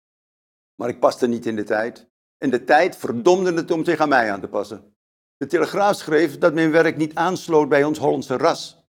Maar 0.75 0.89
ik 0.89 1.01
paste 1.01 1.27
niet 1.27 1.47
in 1.47 1.57
de 1.57 1.65
tijd. 1.65 2.09
En 2.39 2.51
de 2.51 2.65
tijd 2.65 2.97
verdomde 2.97 3.53
het 3.53 3.71
om 3.71 3.85
zich 3.85 4.01
aan 4.01 4.09
mij 4.09 4.33
aan 4.33 4.41
te 4.41 4.49
passen. 4.49 4.97
De 5.37 5.47
Telegraaf 5.47 5.97
schreef 5.97 6.39
dat 6.39 6.55
mijn 6.55 6.71
werk 6.71 6.97
niet 6.97 7.15
aansloot 7.15 7.69
bij 7.69 7.85
ons 7.85 7.99
Hollandse 7.99 8.37
ras. 8.37 8.85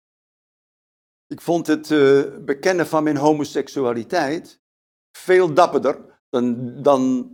Ik 1.28 1.42
vond 1.42 1.68
het 1.68 1.92
eh, 1.92 2.38
bekennen 2.40 2.88
van 2.88 3.04
mijn 3.04 3.18
homoseksualiteit 3.18 4.62
veel 5.18 5.54
dapperder 5.54 6.22
dan, 6.30 6.74
dan 6.82 7.32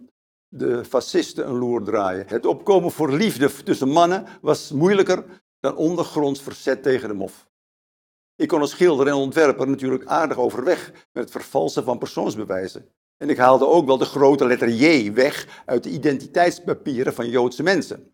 de 0.48 0.86
fascisten 0.86 1.48
een 1.48 1.58
loer 1.58 1.84
draaien. 1.84 2.28
Het 2.28 2.46
opkomen 2.46 2.92
voor 2.92 3.12
liefde 3.12 3.64
tussen 3.64 3.90
mannen 3.90 4.26
was 4.42 4.72
moeilijker 4.72 5.44
dan 5.60 5.76
ondergronds 5.76 6.42
verzet 6.42 6.84
tegen 6.84 7.08
de 7.08 7.14
mof. 7.14 7.49
Ik 8.40 8.48
kon 8.48 8.62
als 8.62 8.70
schilder 8.70 9.08
en 9.08 9.14
ontwerper 9.14 9.68
natuurlijk 9.68 10.06
aardig 10.06 10.38
overweg 10.38 10.92
met 11.12 11.24
het 11.24 11.32
vervalsen 11.32 11.84
van 11.84 11.98
persoonsbewijzen. 11.98 12.90
En 13.18 13.30
ik 13.30 13.38
haalde 13.38 13.68
ook 13.68 13.86
wel 13.86 13.98
de 13.98 14.06
grote 14.06 14.46
letter 14.46 14.70
J 14.70 15.14
weg 15.14 15.62
uit 15.66 15.84
de 15.84 15.90
identiteitspapieren 15.90 17.14
van 17.14 17.30
Joodse 17.30 17.64
mensen. 17.64 18.14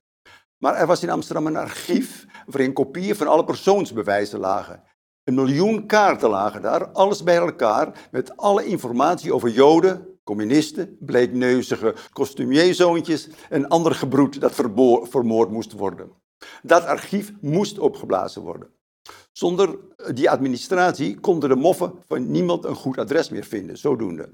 Maar 0.58 0.76
er 0.76 0.88
was 0.88 1.04
in 1.04 1.10
Amsterdam 1.10 1.48
een 1.48 1.56
archief 1.56 2.26
waarin 2.46 2.74
kopieën 2.74 3.16
van 3.16 3.28
alle 3.28 3.44
persoonsbewijzen 3.44 4.40
lagen. 4.40 4.84
Een 5.24 5.34
miljoen 5.34 5.86
kaarten 5.86 6.30
lagen 6.30 6.62
daar, 6.62 6.88
alles 6.88 7.24
bij 7.24 7.38
elkaar, 7.38 8.08
met 8.12 8.38
alle 8.38 8.66
informatie 8.66 9.34
over 9.34 9.50
Joden, 9.50 10.20
communisten, 10.24 10.98
bleekneuzige 11.00 11.96
kostumierzoontjes 12.14 13.30
en 13.50 13.68
ander 13.68 13.96
gebroed 13.96 14.42
dat 14.42 14.56
vermoord 15.10 15.52
moest 15.52 15.72
worden. 15.72 16.12
Dat 16.62 16.86
archief 16.86 17.32
moest 17.42 17.80
opgeblazen 17.80 18.42
worden. 18.42 18.75
Zonder 19.32 19.78
die 20.14 20.30
administratie 20.30 21.20
konden 21.20 21.50
de 21.50 21.56
moffen 21.56 21.94
van 22.08 22.32
niemand 22.32 22.66
een 22.66 22.76
goed 22.76 22.98
adres 22.98 23.30
meer 23.30 23.44
vinden, 23.44 23.78
zodoende. 23.78 24.30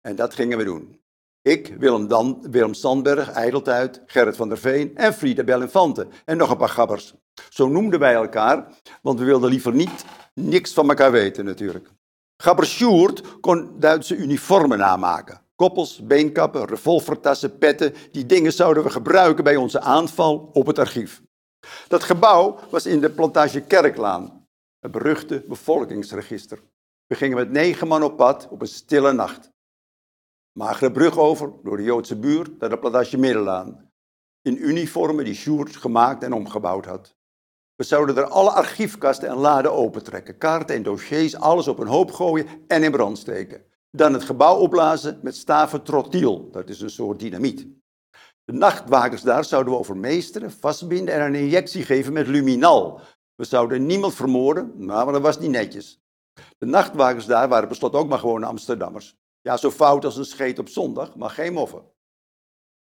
En 0.00 0.16
dat 0.16 0.34
gingen 0.34 0.58
we 0.58 0.64
doen. 0.64 1.00
Ik, 1.42 1.74
Willem, 1.78 2.08
Dan, 2.08 2.46
Willem 2.50 2.74
Sandberg, 2.74 3.30
Eideltuit, 3.30 4.02
Gerrit 4.06 4.36
van 4.36 4.48
der 4.48 4.58
Veen 4.58 4.96
en 4.96 5.14
Frida 5.14 5.44
Belinfante. 5.44 6.06
En 6.24 6.36
nog 6.36 6.50
een 6.50 6.56
paar 6.56 6.68
gabbers. 6.68 7.14
Zo 7.50 7.68
noemden 7.68 8.00
wij 8.00 8.14
elkaar, 8.14 8.72
want 9.02 9.18
we 9.18 9.24
wilden 9.24 9.50
liever 9.50 9.74
niet 9.74 10.04
niks 10.34 10.72
van 10.72 10.88
elkaar 10.88 11.12
weten 11.12 11.44
natuurlijk. 11.44 11.88
Gabber 12.36 12.66
Sjoerd 12.66 13.40
kon 13.40 13.70
Duitse 13.78 14.16
uniformen 14.16 14.78
namaken. 14.78 15.40
Koppels, 15.56 16.06
beenkappen, 16.06 16.64
revolvertassen, 16.64 17.58
petten. 17.58 17.94
Die 18.12 18.26
dingen 18.26 18.52
zouden 18.52 18.82
we 18.82 18.90
gebruiken 18.90 19.44
bij 19.44 19.56
onze 19.56 19.80
aanval 19.80 20.50
op 20.52 20.66
het 20.66 20.78
archief. 20.78 21.22
Dat 21.88 22.02
gebouw 22.02 22.58
was 22.70 22.86
in 22.86 23.00
de 23.00 23.10
plantage 23.10 23.60
Kerklaan, 23.60 24.46
het 24.78 24.90
beruchte 24.90 25.44
bevolkingsregister. 25.48 26.62
We 27.06 27.14
gingen 27.14 27.36
met 27.36 27.50
negen 27.50 27.88
man 27.88 28.02
op 28.02 28.16
pad 28.16 28.48
op 28.50 28.60
een 28.60 28.66
stille 28.68 29.12
nacht. 29.12 29.50
Magere 30.52 30.92
brug 30.92 31.18
over, 31.18 31.52
door 31.62 31.76
de 31.76 31.82
Joodse 31.82 32.16
buurt, 32.16 32.58
naar 32.58 32.68
de 32.68 32.78
Plantage 32.78 33.18
Middelaan. 33.18 33.90
In 34.42 34.68
uniformen 34.68 35.24
die 35.24 35.34
Sjoerd 35.34 35.76
gemaakt 35.76 36.22
en 36.22 36.32
omgebouwd 36.32 36.84
had. 36.84 37.16
We 37.74 37.84
zouden 37.84 38.16
er 38.16 38.24
alle 38.24 38.50
archiefkasten 38.50 39.28
en 39.28 39.36
laden 39.36 39.72
opentrekken, 39.72 40.38
kaarten 40.38 40.76
en 40.76 40.82
dossiers, 40.82 41.36
alles 41.36 41.68
op 41.68 41.78
een 41.78 41.86
hoop 41.86 42.12
gooien 42.12 42.46
en 42.66 42.82
in 42.82 42.90
brand 42.90 43.18
steken. 43.18 43.64
Dan 43.90 44.12
het 44.12 44.24
gebouw 44.24 44.56
opblazen 44.56 45.18
met 45.22 45.36
staven 45.36 45.82
trotiel, 45.82 46.50
dat 46.50 46.68
is 46.68 46.80
een 46.80 46.90
soort 46.90 47.18
dynamiet. 47.18 47.66
De 48.46 48.52
nachtwakers 48.52 49.22
daar 49.22 49.44
zouden 49.44 49.72
we 49.72 49.78
overmeesteren, 49.78 50.50
vastbinden 50.50 51.14
en 51.14 51.20
een 51.20 51.34
injectie 51.34 51.84
geven 51.84 52.12
met 52.12 52.26
luminal. 52.26 53.00
We 53.34 53.44
zouden 53.44 53.86
niemand 53.86 54.14
vermoorden, 54.14 54.84
maar 54.84 55.12
dat 55.12 55.22
was 55.22 55.38
niet 55.38 55.50
netjes. 55.50 56.00
De 56.58 56.66
nachtwakers 56.66 57.26
daar 57.26 57.48
waren 57.48 57.68
beslot 57.68 57.94
ook 57.94 58.08
maar 58.08 58.18
gewoon 58.18 58.44
Amsterdammers. 58.44 59.16
Ja, 59.40 59.56
zo 59.56 59.70
fout 59.70 60.04
als 60.04 60.16
een 60.16 60.24
scheet 60.24 60.58
op 60.58 60.68
zondag, 60.68 61.16
maar 61.16 61.30
geen 61.30 61.52
moffen. 61.52 61.82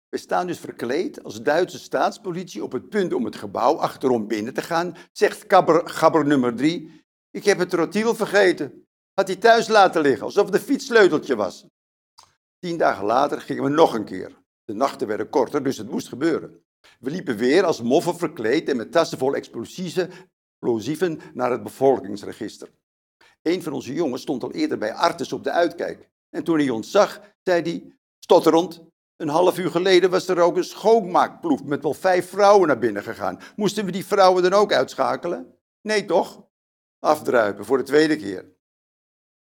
We 0.08 0.18
staan 0.18 0.46
dus 0.46 0.58
verkleed 0.58 1.24
als 1.24 1.42
Duitse 1.42 1.78
staatspolitie 1.78 2.64
op 2.64 2.72
het 2.72 2.88
punt 2.88 3.12
om 3.12 3.24
het 3.24 3.36
gebouw 3.36 3.76
achterom 3.76 4.26
binnen 4.26 4.54
te 4.54 4.62
gaan, 4.62 4.96
zegt 5.12 5.44
gabber, 5.84 6.26
nummer 6.26 6.54
drie. 6.54 7.04
Ik 7.30 7.44
heb 7.44 7.58
het 7.58 7.70
trotiel 7.70 8.14
vergeten. 8.14 8.86
Had 9.14 9.26
hij 9.26 9.36
thuis 9.36 9.68
laten 9.68 10.02
liggen, 10.02 10.24
alsof 10.24 10.44
het 10.44 10.54
een 10.54 10.60
fietssleuteltje 10.60 11.36
was. 11.36 11.66
Tien 12.58 12.78
dagen 12.78 13.04
later 13.04 13.40
gingen 13.40 13.62
we 13.62 13.68
nog 13.68 13.94
een 13.94 14.04
keer. 14.04 14.41
De 14.72 14.78
nachten 14.78 15.06
werden 15.06 15.28
korter, 15.28 15.62
dus 15.62 15.76
het 15.76 15.90
moest 15.90 16.08
gebeuren. 16.08 16.64
We 17.00 17.10
liepen 17.10 17.36
weer 17.36 17.64
als 17.64 17.82
moffen 17.82 18.16
verkleed 18.16 18.68
en 18.68 18.76
met 18.76 18.92
tassen 18.92 19.18
vol 19.18 19.34
explosieven 19.34 21.20
naar 21.34 21.50
het 21.50 21.62
bevolkingsregister. 21.62 22.68
Een 23.42 23.62
van 23.62 23.72
onze 23.72 23.92
jongens 23.92 24.22
stond 24.22 24.42
al 24.42 24.52
eerder 24.52 24.78
bij 24.78 24.94
Artes 24.94 25.32
op 25.32 25.44
de 25.44 25.50
uitkijk. 25.50 26.10
En 26.30 26.44
toen 26.44 26.58
hij 26.58 26.70
ons 26.70 26.90
zag, 26.90 27.20
zei 27.42 27.62
hij, 27.62 27.96
stotterend, 28.18 28.84
een 29.16 29.28
half 29.28 29.58
uur 29.58 29.70
geleden 29.70 30.10
was 30.10 30.28
er 30.28 30.40
ook 30.40 30.56
een 30.56 30.64
schoonmaakploeg 30.64 31.64
met 31.64 31.82
wel 31.82 31.94
vijf 31.94 32.28
vrouwen 32.28 32.66
naar 32.66 32.78
binnen 32.78 33.02
gegaan. 33.02 33.40
Moesten 33.56 33.84
we 33.84 33.92
die 33.92 34.06
vrouwen 34.06 34.42
dan 34.42 34.52
ook 34.52 34.72
uitschakelen? 34.72 35.58
Nee 35.82 36.04
toch? 36.04 36.46
Afdruipen 36.98 37.64
voor 37.64 37.78
de 37.78 37.84
tweede 37.84 38.16
keer. 38.16 38.56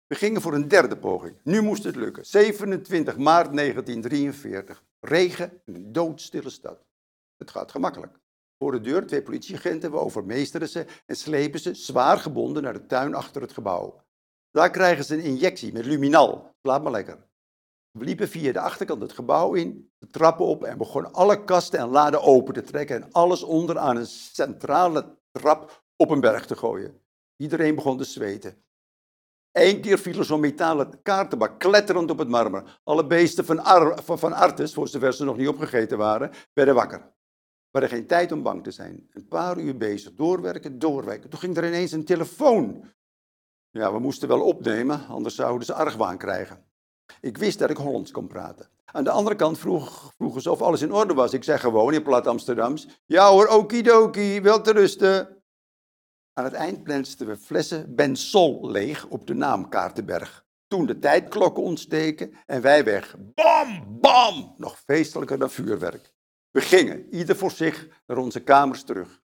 We 0.07 0.15
gingen 0.15 0.41
voor 0.41 0.55
een 0.55 0.69
derde 0.69 0.99
poging. 0.99 1.41
Nu 1.43 1.63
moest 1.63 1.85
het 1.85 1.97
lukken. 1.97 2.27
27 2.27 3.17
maart 3.17 3.57
1943. 3.57 4.87
Regen 5.01 5.63
in 5.65 5.75
een 5.75 5.93
doodstille 5.93 6.51
stad. 6.51 6.87
Het 7.37 7.51
gaat 7.51 7.71
gemakkelijk. 7.71 8.19
Voor 8.59 8.73
de 8.73 8.81
deur 8.81 9.07
twee 9.07 9.23
politieagenten, 9.23 9.91
we 9.91 9.99
overmeesteren 9.99 10.69
ze 10.69 10.87
en 11.07 11.17
slepen 11.17 11.61
ze 11.61 11.75
zwaar 11.75 12.19
gebonden 12.19 12.63
naar 12.63 12.73
de 12.73 12.87
tuin 12.87 13.15
achter 13.15 13.43
het 13.43 13.53
gebouw. 13.53 14.03
Daar 14.51 14.71
krijgen 14.71 15.05
ze 15.05 15.15
een 15.15 15.23
injectie 15.23 15.73
met 15.73 15.85
luminal. 15.85 16.55
Slaap 16.63 16.83
maar 16.83 16.93
lekker. 16.93 17.27
We 17.91 18.05
liepen 18.05 18.29
via 18.29 18.53
de 18.53 18.61
achterkant 18.61 19.03
het 19.03 19.13
gebouw 19.13 19.55
in, 19.55 19.93
de 19.99 20.07
trappen 20.07 20.47
op 20.47 20.65
en 20.65 20.79
begonnen 20.79 21.13
alle 21.13 21.45
kasten 21.45 21.79
en 21.79 21.89
laden 21.89 22.23
open 22.23 22.55
te 22.55 22.63
trekken 22.63 23.03
en 23.03 23.13
alles 23.13 23.43
onder 23.43 23.79
aan 23.79 23.97
een 23.97 24.07
centrale 24.07 25.19
trap 25.31 25.85
op 25.97 26.11
een 26.11 26.21
berg 26.21 26.47
te 26.47 26.57
gooien. 26.57 27.03
Iedereen 27.37 27.75
begon 27.75 27.99
te 27.99 28.05
zweten. 28.05 28.65
Eén 29.53 29.81
keer 29.81 29.99
viel 29.99 30.19
er 30.19 30.25
zo'n 30.25 30.41
metalen 30.41 31.03
kaartenbak 31.03 31.59
kletterend 31.59 32.11
op 32.11 32.19
het 32.19 32.29
marmer. 32.29 32.81
Alle 32.85 33.07
beesten 33.07 33.45
van, 33.45 33.65
Ar 33.65 34.03
van 34.03 34.33
Artes, 34.33 34.75
voor 34.75 34.89
zover 34.89 35.13
ze 35.13 35.25
nog 35.25 35.37
niet 35.37 35.49
opgegeten 35.49 35.99
waren, 35.99 36.31
werden 36.53 36.75
wakker. 36.75 36.99
We 36.99 37.79
hadden 37.79 37.99
geen 37.99 38.07
tijd 38.07 38.33
om 38.33 38.43
bang 38.43 38.63
te 38.65 38.71
zijn. 38.71 39.09
Een 39.11 39.29
paar 39.29 39.59
uur 39.59 39.77
bezig, 39.77 40.15
doorwerken, 40.15 40.79
doorwerken. 40.79 41.31
Toen 41.31 41.39
ging 41.39 41.57
er 41.57 41.67
ineens 41.67 41.93
een 41.93 42.05
telefoon. 42.05 42.85
Ja, 43.71 43.93
we 43.93 43.99
moesten 43.99 44.29
wel 44.29 44.41
opnemen, 44.41 45.07
anders 45.09 45.35
zouden 45.35 45.67
ze 45.67 45.75
argwaan 45.75 46.19
krijgen. 46.19 46.65
Ik 47.21 47.39
wist 47.39 47.59
dat 47.59 47.71
ik 47.71 47.77
Hollands 47.77 48.11
kon 48.11 48.27
praten. 48.27 48.69
Aan 48.85 49.05
de 49.05 49.11
andere 49.11 49.37
kant 49.37 49.59
vroeg, 49.59 50.13
vroegen 50.17 50.43
ze 50.43 50.51
of 50.51 50.63
alles 50.63 50.83
in 50.83 50.93
orde 50.93 51.15
was. 51.15 51.33
Ik 51.33 51.45
zei 51.45 51.59
gewoon 51.59 51.95
in 51.95 52.03
plat 52.03 52.27
Amsterdams, 52.27 52.89
ja 53.07 53.31
hoor, 53.31 53.47
okidoki, 53.47 54.41
wel 54.41 54.61
te 54.61 54.73
rusten. 54.73 55.38
Aan 56.39 56.45
het 56.45 56.53
eind 56.53 56.83
plensten 56.83 57.27
we 57.27 57.37
flessen 57.37 57.95
Bensol 57.95 58.71
leeg 58.71 59.07
op 59.07 59.27
de 59.27 59.35
naamkaartenberg. 59.35 60.47
Toen 60.67 60.87
de 60.87 60.99
tijdklokken 60.99 61.63
ontsteken 61.63 62.33
en 62.47 62.63
wij 62.63 62.85
weg. 62.85 63.17
Bam, 63.35 64.01
bam! 64.01 64.55
Nog 64.57 64.79
feestelijker 64.79 65.39
dan 65.39 65.51
vuurwerk. 65.51 66.13
We 66.51 66.61
gingen, 66.61 67.15
ieder 67.15 67.37
voor 67.37 67.51
zich, 67.51 68.03
naar 68.07 68.17
onze 68.17 68.43
kamers 68.43 68.83
terug. 68.83 69.23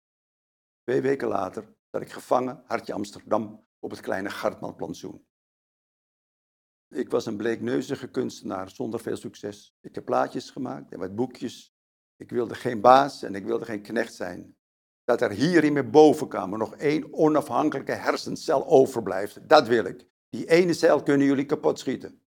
Twee 0.82 1.00
weken 1.00 1.28
later 1.28 1.74
zat 1.90 2.02
ik 2.02 2.12
gevangen, 2.12 2.62
hartje 2.66 2.92
Amsterdam, 2.92 3.66
op 3.78 3.90
het 3.90 4.00
kleine 4.00 4.30
Gartmanplantsoen. 4.30 5.26
Ik 6.88 7.10
was 7.10 7.26
een 7.26 7.36
bleekneuzige 7.36 8.10
kunstenaar 8.10 8.70
zonder 8.70 9.00
veel 9.00 9.16
succes. 9.16 9.76
Ik 9.80 9.94
heb 9.94 10.04
plaatjes 10.04 10.50
gemaakt 10.50 10.92
en 10.92 10.98
wat 10.98 11.14
boekjes. 11.14 11.74
Ik 12.16 12.30
wilde 12.30 12.54
geen 12.54 12.80
baas 12.80 13.22
en 13.22 13.34
ik 13.34 13.44
wilde 13.44 13.64
geen 13.64 13.82
knecht 13.82 14.14
zijn. 14.14 14.57
Dat 15.08 15.20
er 15.20 15.30
hier 15.30 15.64
in 15.64 15.72
mijn 15.72 15.90
bovenkamer 15.90 16.58
nog 16.58 16.74
één 16.74 17.12
onafhankelijke 17.12 17.92
hersencel 17.92 18.66
overblijft, 18.66 19.48
dat 19.48 19.66
wil 19.66 19.84
ik. 19.84 20.06
Die 20.28 20.50
ene 20.50 20.72
cel 20.72 21.02
kunnen 21.02 21.26
jullie 21.26 21.46
kapot 21.46 21.78
schieten. 21.78 22.22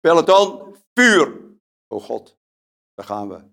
Peloton, 0.00 0.76
vuur! 0.94 1.56
Oh 1.86 2.02
God, 2.02 2.38
daar 2.94 3.06
gaan 3.06 3.28
we. 3.28 3.50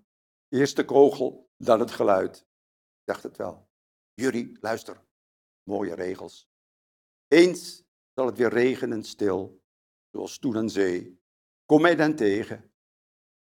Eerst 0.48 0.76
de 0.76 0.84
kogel, 0.84 1.50
dan 1.56 1.80
het 1.80 1.90
geluid. 1.90 2.36
Ik 2.36 3.04
dacht 3.04 3.22
het 3.22 3.36
wel. 3.36 3.68
Jullie, 4.14 4.56
luister. 4.60 5.04
Mooie 5.62 5.94
regels. 5.94 6.48
Eens 7.28 7.84
zal 8.14 8.26
het 8.26 8.36
weer 8.36 8.52
regenen 8.52 9.04
stil 9.04 9.62
zoals 10.10 10.38
toen 10.38 10.56
aan 10.56 10.70
zee. 10.70 11.20
Kom 11.64 11.80
mij 11.80 11.96
dan 11.96 12.14
tegen 12.14 12.72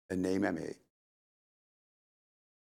en 0.05 0.19
neem 0.19 0.39
mij 0.39 0.53
mee. 0.53 0.82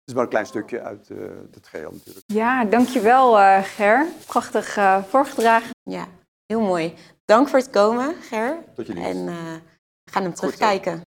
Het 0.06 0.13
is 0.13 0.20
maar 0.20 0.30
een 0.30 0.36
klein 0.36 0.54
stukje 0.54 0.82
uit 0.82 1.10
uh, 1.10 1.18
het 1.52 1.68
geheel 1.68 1.91
natuurlijk. 1.91 2.26
Ja, 2.28 2.65
dankjewel 2.65 3.39
uh, 3.39 3.63
Ger. 3.63 4.08
Prachtig 4.26 4.78
uh, 4.78 5.04
voorgedragen. 5.04 5.70
Ja, 5.84 6.06
heel 6.46 6.62
mooi. 6.62 6.94
Dank 7.26 7.48
voor 7.48 7.60
het 7.60 7.70
komen, 7.70 8.15
Ger. 8.22 8.58
Tot 8.76 8.88
je 8.88 8.94
dienst. 8.94 9.10
En 9.10 9.26
we 9.26 10.12
gaan 10.12 10.24
hem 10.24 10.34
terugkijken. 10.34 11.02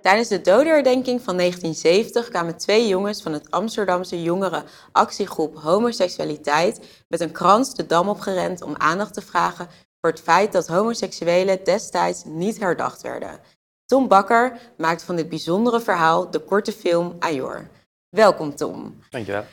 Tijdens 0.00 0.28
de 0.28 0.40
dodenherdenking 0.40 1.22
van 1.22 1.36
1970 1.36 2.28
kwamen 2.28 2.56
twee 2.56 2.88
jongens 2.88 3.22
van 3.22 3.32
het 3.32 3.50
Amsterdamse 3.50 4.22
jongeren 4.22 4.64
actiegroep 4.92 5.58
Homoseksualiteit 5.58 7.04
met 7.08 7.20
een 7.20 7.32
krans 7.32 7.74
de 7.74 7.86
dam 7.86 8.08
opgerend 8.08 8.62
om 8.62 8.74
aandacht 8.76 9.14
te 9.14 9.22
vragen 9.22 9.68
voor 10.00 10.10
het 10.10 10.20
feit 10.20 10.52
dat 10.52 10.66
homoseksuelen 10.66 11.64
destijds 11.64 12.24
niet 12.24 12.58
herdacht 12.58 13.02
werden. 13.02 13.40
Tom 13.86 14.08
Bakker 14.08 14.58
maakt 14.76 15.02
van 15.02 15.16
dit 15.16 15.28
bijzondere 15.28 15.80
verhaal 15.80 16.30
de 16.30 16.38
korte 16.38 16.72
film 16.72 17.16
Ajor. 17.18 17.68
Welkom 18.08 18.54
Tom. 18.54 18.98
Dankjewel. 19.10 19.44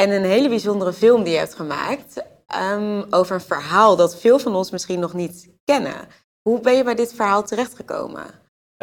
En 0.00 0.10
een 0.10 0.24
hele 0.24 0.48
bijzondere 0.48 0.92
film 0.92 1.22
die 1.22 1.32
je 1.32 1.38
hebt 1.38 1.54
gemaakt 1.54 2.24
um, 2.72 3.04
over 3.10 3.34
een 3.34 3.40
verhaal 3.40 3.96
dat 3.96 4.20
veel 4.20 4.38
van 4.38 4.54
ons 4.54 4.70
misschien 4.70 5.00
nog 5.00 5.14
niet 5.14 5.50
kennen. 5.64 5.94
Hoe 6.42 6.60
ben 6.60 6.76
je 6.76 6.84
bij 6.84 6.94
dit 6.94 7.14
verhaal 7.14 7.42
terechtgekomen? 7.42 8.24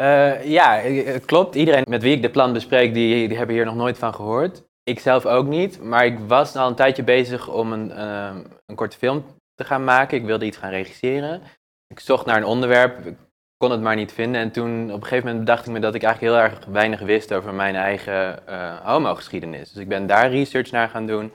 Uh, 0.00 0.44
ja, 0.44 0.72
het 1.04 1.24
klopt. 1.24 1.54
Iedereen 1.54 1.84
met 1.88 2.02
wie 2.02 2.16
ik 2.16 2.22
de 2.22 2.30
plan 2.30 2.52
bespreek, 2.52 2.94
die, 2.94 3.28
die 3.28 3.36
hebben 3.36 3.56
hier 3.56 3.64
nog 3.64 3.74
nooit 3.74 3.98
van 3.98 4.14
gehoord. 4.14 4.62
Ik 4.82 5.00
zelf 5.00 5.26
ook 5.26 5.46
niet, 5.46 5.82
maar 5.82 6.06
ik 6.06 6.18
was 6.18 6.56
al 6.56 6.68
een 6.68 6.74
tijdje 6.74 7.04
bezig 7.04 7.48
om 7.48 7.72
een, 7.72 7.90
uh, 7.90 8.36
een 8.66 8.76
korte 8.76 8.96
film 8.96 9.24
te 9.54 9.64
gaan 9.64 9.84
maken. 9.84 10.18
Ik 10.18 10.24
wilde 10.24 10.44
iets 10.44 10.56
gaan 10.56 10.70
regisseren. 10.70 11.42
Ik 11.86 12.00
zocht 12.00 12.26
naar 12.26 12.36
een 12.36 12.44
onderwerp, 12.44 13.06
ik 13.06 13.16
kon 13.62 13.70
het 13.70 13.80
maar 13.80 13.96
niet 13.96 14.12
vinden. 14.12 14.40
En 14.40 14.50
toen 14.50 14.84
op 14.84 14.96
een 14.96 15.02
gegeven 15.02 15.26
moment 15.26 15.44
bedacht 15.44 15.66
ik 15.66 15.72
me 15.72 15.80
dat 15.80 15.94
ik 15.94 16.02
eigenlijk 16.02 16.34
heel 16.34 16.42
erg 16.42 16.64
weinig 16.66 17.00
wist 17.00 17.32
over 17.32 17.54
mijn 17.54 17.74
eigen 17.74 18.38
uh, 18.48 18.78
homogeschiedenis. 18.80 19.72
Dus 19.72 19.82
ik 19.82 19.88
ben 19.88 20.06
daar 20.06 20.30
research 20.30 20.70
naar 20.70 20.88
gaan 20.88 21.06
doen. 21.06 21.32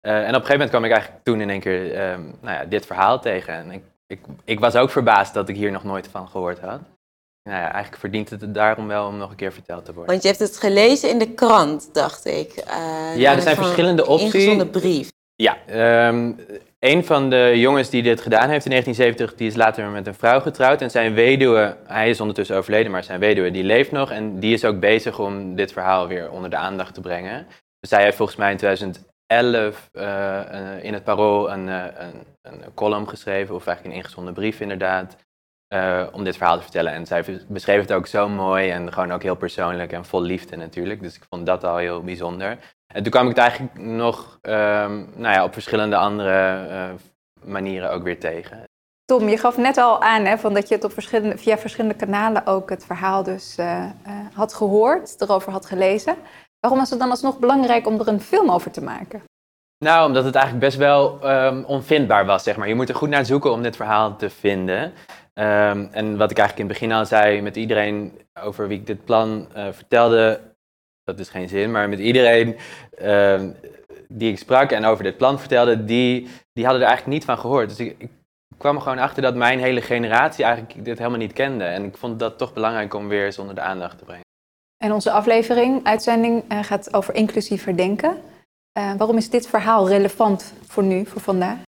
en 0.00 0.20
op 0.20 0.26
een 0.26 0.32
gegeven 0.32 0.52
moment 0.52 0.70
kwam 0.70 0.84
ik 0.84 0.90
eigenlijk 0.90 1.24
toen 1.24 1.40
in 1.40 1.50
één 1.50 1.60
keer 1.60 1.94
ehm, 1.94 2.22
nou 2.40 2.56
ja, 2.56 2.64
dit 2.64 2.86
verhaal 2.86 3.20
tegen. 3.20 3.54
En 3.54 3.70
ik, 3.70 3.82
ik, 4.06 4.20
ik 4.44 4.60
was 4.60 4.76
ook 4.76 4.90
verbaasd 4.90 5.34
dat 5.34 5.48
ik 5.48 5.56
hier 5.56 5.70
nog 5.70 5.84
nooit 5.84 6.08
van 6.08 6.28
gehoord 6.28 6.60
had 6.60 6.80
nou 7.42 7.62
ja, 7.62 7.72
eigenlijk 7.72 7.96
verdient 7.96 8.30
het 8.30 8.54
daarom 8.54 8.86
wel 8.86 9.06
om 9.06 9.16
nog 9.16 9.30
een 9.30 9.36
keer 9.36 9.52
verteld 9.52 9.84
te 9.84 9.92
worden. 9.92 10.10
Want 10.10 10.22
je 10.22 10.28
hebt 10.28 10.40
het 10.40 10.56
gelezen 10.56 11.10
in 11.10 11.18
de 11.18 11.30
krant, 11.30 11.94
dacht 11.94 12.24
ik. 12.24 12.64
Uh, 12.68 13.16
ja, 13.16 13.34
er 13.34 13.42
zijn 13.42 13.56
verschillende 13.56 14.06
opties. 14.06 14.44
Een 14.44 14.70
brief. 14.70 15.08
Ja, 15.34 15.56
um, 16.08 16.36
een 16.80 17.04
van 17.04 17.30
de 17.30 17.52
jongens 17.54 17.90
die 17.90 18.02
dit 18.02 18.20
gedaan 18.20 18.48
heeft 18.48 18.64
in 18.64 18.70
1970, 18.70 19.34
die 19.38 19.48
is 19.48 19.56
later 19.56 19.88
met 19.88 20.06
een 20.06 20.14
vrouw 20.14 20.40
getrouwd. 20.40 20.82
En 20.82 20.90
zijn 20.90 21.14
weduwe, 21.14 21.76
hij 21.86 22.10
is 22.10 22.20
ondertussen 22.20 22.56
overleden, 22.56 22.90
maar 22.90 23.04
zijn 23.04 23.20
weduwe 23.20 23.50
die 23.50 23.64
leeft 23.64 23.92
nog. 23.92 24.10
En 24.10 24.38
die 24.38 24.52
is 24.52 24.64
ook 24.64 24.80
bezig 24.80 25.18
om 25.18 25.54
dit 25.54 25.72
verhaal 25.72 26.08
weer 26.08 26.30
onder 26.30 26.50
de 26.50 26.56
aandacht 26.56 26.94
te 26.94 27.00
brengen. 27.00 27.46
Hij 27.88 28.02
heeft 28.02 28.16
volgens 28.16 28.38
mij 28.38 28.50
in 28.50 28.56
2011 28.56 29.90
uh, 29.92 30.84
in 30.84 30.92
het 30.94 31.04
Parool 31.04 31.52
een, 31.52 31.66
uh, 31.66 31.84
een, 31.94 32.26
een 32.42 32.74
column 32.74 33.08
geschreven, 33.08 33.54
of 33.54 33.66
eigenlijk 33.66 33.96
een 33.96 34.02
ingezonden 34.02 34.34
brief 34.34 34.60
inderdaad. 34.60 35.16
Uh, 35.74 36.06
om 36.12 36.24
dit 36.24 36.36
verhaal 36.36 36.56
te 36.56 36.62
vertellen. 36.62 36.92
En 36.92 37.06
zij 37.06 37.24
beschreef 37.48 37.80
het 37.80 37.92
ook 37.92 38.06
zo 38.06 38.28
mooi 38.28 38.70
en 38.70 38.92
gewoon 38.92 39.12
ook 39.12 39.22
heel 39.22 39.34
persoonlijk 39.34 39.92
en 39.92 40.04
vol 40.04 40.22
liefde 40.22 40.56
natuurlijk. 40.56 41.02
Dus 41.02 41.16
ik 41.16 41.24
vond 41.28 41.46
dat 41.46 41.64
al 41.64 41.76
heel 41.76 42.02
bijzonder. 42.02 42.58
En 42.94 43.02
toen 43.02 43.12
kwam 43.12 43.22
ik 43.22 43.28
het 43.28 43.38
eigenlijk 43.38 43.78
nog 43.78 44.38
um, 44.42 45.10
nou 45.16 45.34
ja, 45.34 45.44
op 45.44 45.52
verschillende 45.52 45.96
andere 45.96 46.66
uh, 46.68 46.84
manieren 47.44 47.90
ook 47.90 48.02
weer 48.02 48.20
tegen. 48.20 48.64
Tom, 49.04 49.28
je 49.28 49.38
gaf 49.38 49.56
net 49.56 49.76
al 49.76 50.02
aan 50.02 50.24
hè, 50.24 50.38
van 50.38 50.54
dat 50.54 50.68
je 50.68 50.74
het 50.74 50.84
op 50.84 50.92
verschillende, 50.92 51.38
via 51.38 51.58
verschillende 51.58 51.96
kanalen 51.96 52.46
ook 52.46 52.70
het 52.70 52.84
verhaal 52.84 53.22
dus 53.22 53.56
uh, 53.58 53.84
had 54.34 54.54
gehoord, 54.54 55.20
erover 55.20 55.52
had 55.52 55.66
gelezen. 55.66 56.16
Waarom 56.60 56.78
was 56.78 56.90
het 56.90 56.98
dan 56.98 57.10
alsnog 57.10 57.38
belangrijk 57.38 57.86
om 57.86 58.00
er 58.00 58.08
een 58.08 58.20
film 58.20 58.50
over 58.50 58.70
te 58.70 58.82
maken? 58.82 59.22
Nou, 59.84 60.06
omdat 60.06 60.24
het 60.24 60.34
eigenlijk 60.34 60.64
best 60.64 60.78
wel 60.78 61.30
um, 61.30 61.64
onvindbaar 61.64 62.26
was, 62.26 62.42
zeg 62.42 62.56
maar. 62.56 62.68
Je 62.68 62.74
moet 62.74 62.88
er 62.88 62.94
goed 62.94 63.08
naar 63.08 63.24
zoeken 63.24 63.52
om 63.52 63.62
dit 63.62 63.76
verhaal 63.76 64.16
te 64.16 64.30
vinden. 64.30 64.92
Um, 65.34 65.88
en 65.92 66.16
wat 66.16 66.30
ik 66.30 66.38
eigenlijk 66.38 66.58
in 66.58 66.64
het 66.64 66.78
begin 66.78 66.92
al 66.92 67.06
zei, 67.06 67.42
met 67.42 67.56
iedereen 67.56 68.20
over 68.42 68.68
wie 68.68 68.78
ik 68.78 68.86
dit 68.86 69.04
plan 69.04 69.48
uh, 69.56 69.72
vertelde, 69.72 70.40
dat 71.04 71.18
is 71.18 71.28
geen 71.28 71.48
zin, 71.48 71.70
maar 71.70 71.88
met 71.88 71.98
iedereen 71.98 72.56
uh, 73.02 73.42
die 74.08 74.32
ik 74.32 74.38
sprak 74.38 74.70
en 74.70 74.84
over 74.84 75.04
dit 75.04 75.16
plan 75.16 75.38
vertelde, 75.38 75.84
die, 75.84 76.28
die 76.52 76.64
hadden 76.64 76.82
er 76.82 76.88
eigenlijk 76.88 77.18
niet 77.18 77.24
van 77.24 77.38
gehoord. 77.38 77.68
Dus 77.68 77.78
ik, 77.78 78.08
kwam 78.58 78.76
er 78.76 78.82
gewoon 78.82 78.98
achter 78.98 79.22
dat 79.22 79.34
mijn 79.34 79.58
hele 79.58 79.80
generatie 79.80 80.44
eigenlijk 80.44 80.84
dit 80.84 80.98
helemaal 80.98 81.18
niet 81.18 81.32
kende. 81.32 81.64
En 81.64 81.84
ik 81.84 81.96
vond 81.96 82.18
dat 82.18 82.38
toch 82.38 82.52
belangrijk 82.52 82.94
om 82.94 83.08
weer 83.08 83.24
eens 83.24 83.38
onder 83.38 83.54
de 83.54 83.60
aandacht 83.60 83.98
te 83.98 84.04
brengen. 84.04 84.24
En 84.84 84.92
onze 84.92 85.10
aflevering, 85.10 85.84
uitzending, 85.84 86.52
uh, 86.52 86.62
gaat 86.62 86.94
over 86.94 87.14
inclusief 87.14 87.64
denken. 87.64 88.16
Uh, 88.78 88.94
waarom 88.94 89.16
is 89.16 89.30
dit 89.30 89.46
verhaal 89.46 89.88
relevant 89.88 90.54
voor 90.66 90.82
nu, 90.82 91.06
voor 91.06 91.20
vandaag? 91.20 91.58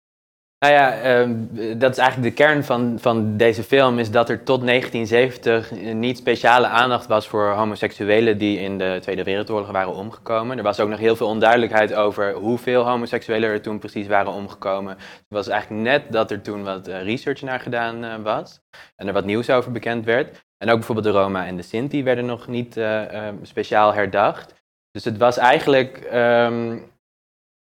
Nou 0.62 0.74
ja, 0.74 1.18
um, 1.20 1.48
dat 1.78 1.90
is 1.90 1.98
eigenlijk 1.98 2.36
de 2.36 2.42
kern 2.44 2.64
van, 2.64 2.98
van 3.00 3.36
deze 3.36 3.62
film, 3.62 3.98
is 3.98 4.10
dat 4.10 4.28
er 4.28 4.42
tot 4.42 4.66
1970 4.66 5.70
niet 5.94 6.16
speciale 6.16 6.66
aandacht 6.66 7.06
was 7.06 7.28
voor 7.28 7.50
homoseksuelen 7.50 8.38
die 8.38 8.58
in 8.58 8.78
de 8.78 8.98
Tweede 9.00 9.22
Wereldoorlog 9.22 9.70
waren 9.70 9.94
omgekomen. 9.94 10.56
Er 10.56 10.62
was 10.62 10.80
ook 10.80 10.88
nog 10.88 10.98
heel 10.98 11.16
veel 11.16 11.26
onduidelijkheid 11.26 11.94
over 11.94 12.32
hoeveel 12.32 12.82
homoseksuelen 12.82 13.50
er 13.50 13.60
toen 13.60 13.78
precies 13.78 14.06
waren 14.06 14.32
omgekomen. 14.32 14.96
Het 14.96 15.24
was 15.28 15.48
eigenlijk 15.48 15.82
net 15.82 16.12
dat 16.12 16.30
er 16.30 16.42
toen 16.42 16.64
wat 16.64 16.88
uh, 16.88 17.02
research 17.02 17.42
naar 17.42 17.60
gedaan 17.60 18.04
uh, 18.04 18.14
was 18.22 18.60
en 18.96 19.06
er 19.06 19.12
wat 19.12 19.24
nieuws 19.24 19.50
over 19.50 19.72
bekend 19.72 20.04
werd. 20.04 20.44
En 20.58 20.68
ook 20.68 20.76
bijvoorbeeld 20.76 21.06
de 21.06 21.20
Roma 21.20 21.46
en 21.46 21.56
de 21.56 21.62
Sinti 21.62 22.02
werden 22.02 22.26
nog 22.26 22.46
niet 22.46 22.76
uh, 22.76 23.02
speciaal 23.42 23.94
herdacht. 23.94 24.54
Dus 24.90 25.04
het 25.04 25.18
was 25.18 25.36
eigenlijk 25.36 26.08
um, 26.14 26.91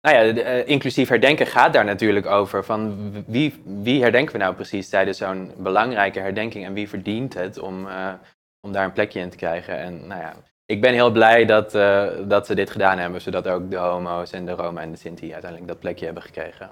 nou 0.00 0.16
ja, 0.16 0.32
de, 0.32 0.42
uh, 0.42 0.68
inclusief 0.68 1.08
herdenken 1.08 1.46
gaat 1.46 1.72
daar 1.72 1.84
natuurlijk 1.84 2.26
over. 2.26 2.64
Van 2.64 3.12
wie, 3.26 3.62
wie 3.64 4.02
herdenken 4.02 4.32
we 4.32 4.38
nou 4.38 4.54
precies 4.54 4.88
tijdens 4.88 5.18
zo'n 5.18 5.52
belangrijke 5.56 6.20
herdenking 6.20 6.64
en 6.64 6.72
wie 6.72 6.88
verdient 6.88 7.34
het 7.34 7.58
om, 7.58 7.86
uh, 7.86 8.12
om 8.60 8.72
daar 8.72 8.84
een 8.84 8.92
plekje 8.92 9.20
in 9.20 9.30
te 9.30 9.36
krijgen? 9.36 9.78
En 9.78 10.06
nou 10.06 10.20
ja, 10.20 10.34
ik 10.66 10.80
ben 10.80 10.92
heel 10.92 11.10
blij 11.10 11.44
dat, 11.44 11.74
uh, 11.74 12.06
dat 12.24 12.46
ze 12.46 12.54
dit 12.54 12.70
gedaan 12.70 12.98
hebben, 12.98 13.20
zodat 13.20 13.48
ook 13.48 13.70
de 13.70 13.76
homo's 13.76 14.32
en 14.32 14.46
de 14.46 14.52
Roma 14.52 14.80
en 14.80 14.90
de 14.90 14.96
Sinti 14.96 15.32
uiteindelijk 15.32 15.70
dat 15.70 15.80
plekje 15.80 16.04
hebben 16.04 16.22
gekregen. 16.22 16.70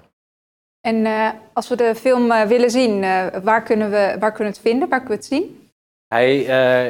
En 0.81 1.07
als 1.53 1.69
we 1.69 1.75
de 1.75 1.95
film 1.95 2.47
willen 2.47 2.69
zien, 2.69 3.01
waar, 3.43 3.63
kunnen 3.63 3.89
we, 3.89 4.15
waar 4.19 4.31
kunnen 4.31 4.53
we 4.53 4.59
het 4.59 4.59
vinden? 4.59 4.89
Waar 4.89 4.99
kunnen 4.99 5.19
we 5.19 5.25
het 5.25 5.33
zien? 5.33 5.68
Hij 6.09 6.39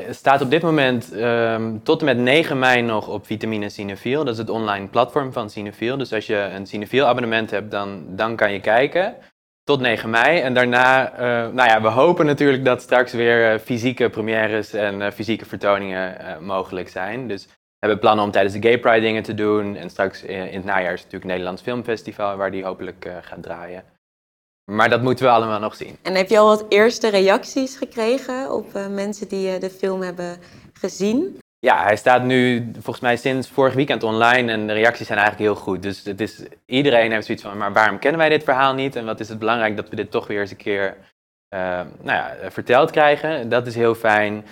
uh, 0.06 0.14
staat 0.14 0.42
op 0.42 0.50
dit 0.50 0.62
moment 0.62 1.14
um, 1.16 1.84
tot 1.84 2.00
en 2.00 2.06
met 2.06 2.18
9 2.18 2.60
mei 2.60 2.82
nog 2.82 3.08
op 3.08 3.26
Vitamine 3.26 3.70
Cinefiel. 3.70 4.24
Dat 4.24 4.34
is 4.34 4.40
het 4.40 4.50
online 4.50 4.88
platform 4.88 5.34
van 5.34 5.50
Cinefiel. 5.50 5.98
Dus 5.98 6.14
als 6.14 6.28
je 6.28 6.36
een 6.36 6.66
Cinefiel 6.66 7.06
abonnement 7.06 7.52
hebt, 7.52 7.72
dan, 7.72 8.06
dan 8.16 8.36
kan 8.36 8.52
je 8.54 8.60
kijken. 8.60 9.16
Tot 9.64 9.80
9 9.80 10.10
mei. 10.10 10.40
En 10.40 10.54
daarna, 10.54 11.14
uh, 11.14 11.20
nou 11.54 11.70
ja, 11.70 11.82
we 11.82 11.88
hopen 11.88 12.26
natuurlijk 12.26 12.66
dat 12.66 12.82
straks 12.82 13.14
weer 13.14 13.54
uh, 13.54 13.60
fysieke 13.60 14.10
premières 14.10 14.74
en 14.74 15.14
fysieke 15.14 15.46
vertoningen 15.46 16.38
mogelijk 16.44 16.90
zijn. 16.90 17.28
Dus 17.28 17.46
we 17.46 17.52
hebben 17.80 18.00
plannen 18.00 18.26
om 18.26 18.32
tijdens 18.32 18.54
de 18.54 18.62
Gay 18.62 18.80
Pride 18.80 19.02
dingen 19.02 19.24
te 19.24 19.34
doen. 19.34 19.76
En 19.76 19.90
straks 19.90 20.24
in 20.24 20.54
het 20.54 20.66
najaar 20.66 20.94
is 20.94 21.04
natuurlijk 21.04 21.24
een 21.24 21.30
Nederlands 21.30 21.62
Filmfestival 21.62 22.38
waar 22.38 22.52
die 22.52 22.64
hopelijk 22.64 23.12
gaat 23.22 23.44
draaien. 23.44 23.84
Maar 24.70 24.90
dat 24.90 25.02
moeten 25.02 25.26
we 25.26 25.32
allemaal 25.32 25.60
nog 25.60 25.76
zien. 25.76 25.98
En 26.02 26.16
heb 26.16 26.30
je 26.30 26.38
al 26.38 26.48
wat 26.48 26.66
eerste 26.70 27.10
reacties 27.10 27.78
gekregen 27.78 28.52
op 28.52 28.76
uh, 28.76 28.88
mensen 28.88 29.28
die 29.28 29.54
uh, 29.54 29.60
de 29.60 29.70
film 29.70 30.02
hebben 30.02 30.38
gezien? 30.74 31.40
Ja, 31.60 31.84
hij 31.84 31.96
staat 31.96 32.24
nu 32.24 32.72
volgens 32.74 33.00
mij 33.00 33.18
sinds 33.18 33.50
vorig 33.50 33.74
weekend 33.74 34.04
online 34.04 34.52
en 34.52 34.68
de 34.68 34.74
reacties 34.74 35.08
zijn 35.08 35.20
eigenlijk 35.20 35.50
heel 35.52 35.62
goed. 35.64 35.84
Dus 35.84 36.04
het 36.04 36.22
is, 36.22 36.44
iedereen 36.66 37.12
heeft 37.12 37.26
zoiets 37.26 37.44
van, 37.44 37.58
maar 37.58 37.74
waarom 37.74 38.00
kennen 38.00 38.20
wij 38.20 38.30
dit 38.30 38.44
verhaal 38.44 38.74
niet? 38.74 38.96
En 38.96 39.06
wat 39.06 39.20
is 39.20 39.30
het 39.30 39.40
belangrijk 39.40 39.76
dat 39.76 39.90
we 39.90 39.96
dit 39.96 40.12
toch 40.12 40.28
weer 40.28 40.42
eens 40.42 40.52
een 40.52 40.58
keer 40.58 40.98
uh, 41.54 41.60
nou 42.02 42.18
ja, 42.18 42.36
verteld 42.52 42.92
krijgen? 42.92 43.50
Dat 43.50 43.68
is 43.68 43.76
heel 43.76 43.96
fijn. 43.96 44.46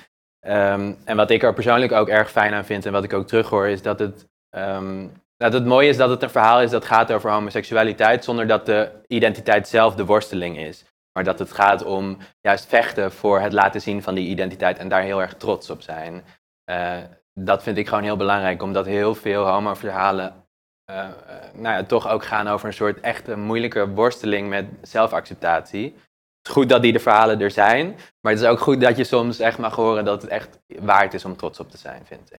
Um, 0.47 0.97
en 1.06 1.15
wat 1.15 1.30
ik 1.30 1.43
er 1.43 1.53
persoonlijk 1.53 1.91
ook 1.91 2.08
erg 2.08 2.32
fijn 2.32 2.53
aan 2.53 2.65
vind 2.65 2.86
en 2.86 2.91
wat 2.91 3.03
ik 3.03 3.13
ook 3.13 3.27
terughoor, 3.27 3.67
is 3.67 3.82
dat 3.82 3.99
het 3.99 4.27
um, 4.58 5.12
nou, 5.38 5.54
het 5.54 5.65
mooie 5.65 5.89
is 5.89 5.97
dat 5.97 6.10
het 6.10 6.23
een 6.23 6.30
verhaal 6.30 6.62
is 6.62 6.71
dat 6.71 6.86
gaat 6.86 7.12
over 7.12 7.32
homoseksualiteit 7.32 8.23
zonder 8.23 8.47
dat 8.47 8.65
de 8.65 8.91
identiteit 9.08 9.67
zelf 9.67 9.95
de 9.95 10.06
worsteling 10.06 10.58
is. 10.58 10.86
Maar 11.13 11.23
dat 11.23 11.39
het 11.39 11.52
gaat 11.52 11.84
om 11.84 12.17
juist 12.41 12.65
vechten 12.65 13.12
voor 13.12 13.39
het 13.39 13.54
laten 13.54 13.82
zien 13.82 14.04
van 14.04 14.15
die 14.15 14.28
identiteit 14.28 14.78
en 14.78 14.88
daar 14.88 15.02
heel 15.02 15.21
erg 15.21 15.34
trots 15.34 15.69
op 15.69 15.82
zijn. 15.82 16.23
Uh, 16.71 16.97
dat 17.34 17.63
vind 17.63 17.78
ik 17.78 17.88
gewoon 17.88 18.04
heel 18.04 18.17
belangrijk, 18.17 18.62
omdat 18.62 18.86
heel 18.86 19.15
veel 19.15 19.47
homo-verhalen 19.47 20.47
uh, 20.91 20.95
uh, 20.97 21.54
nou 21.54 21.76
ja, 21.76 21.84
toch 21.84 22.08
ook 22.08 22.26
gaan 22.26 22.47
over 22.47 22.67
een 22.67 22.73
soort 22.73 23.00
echte 23.00 23.38
moeilijke 23.38 23.89
worsteling 23.89 24.50
met 24.50 24.65
zelfacceptatie. 24.82 25.84
Het 25.84 26.47
is 26.47 26.52
goed 26.52 26.69
dat 26.69 26.82
die 26.82 26.91
de 26.91 27.00
verhalen 27.00 27.41
er 27.41 27.52
zijn, 27.52 27.95
maar 28.21 28.34
het 28.34 28.41
is 28.41 28.47
ook 28.47 28.60
goed 28.60 28.82
dat 28.82 28.97
je 28.97 29.04
soms 29.04 29.39
echt 29.39 29.58
mag 29.58 29.76
horen 29.76 30.06
dat 30.06 30.21
het 30.21 30.32
echt 30.32 30.60
waard 30.67 31.13
is 31.13 31.26
om 31.26 31.36
trots 31.36 31.60
op 31.60 31.69
te 31.69 31.78
zijn, 31.78 32.06
vind 32.06 32.32
ik. 32.32 32.37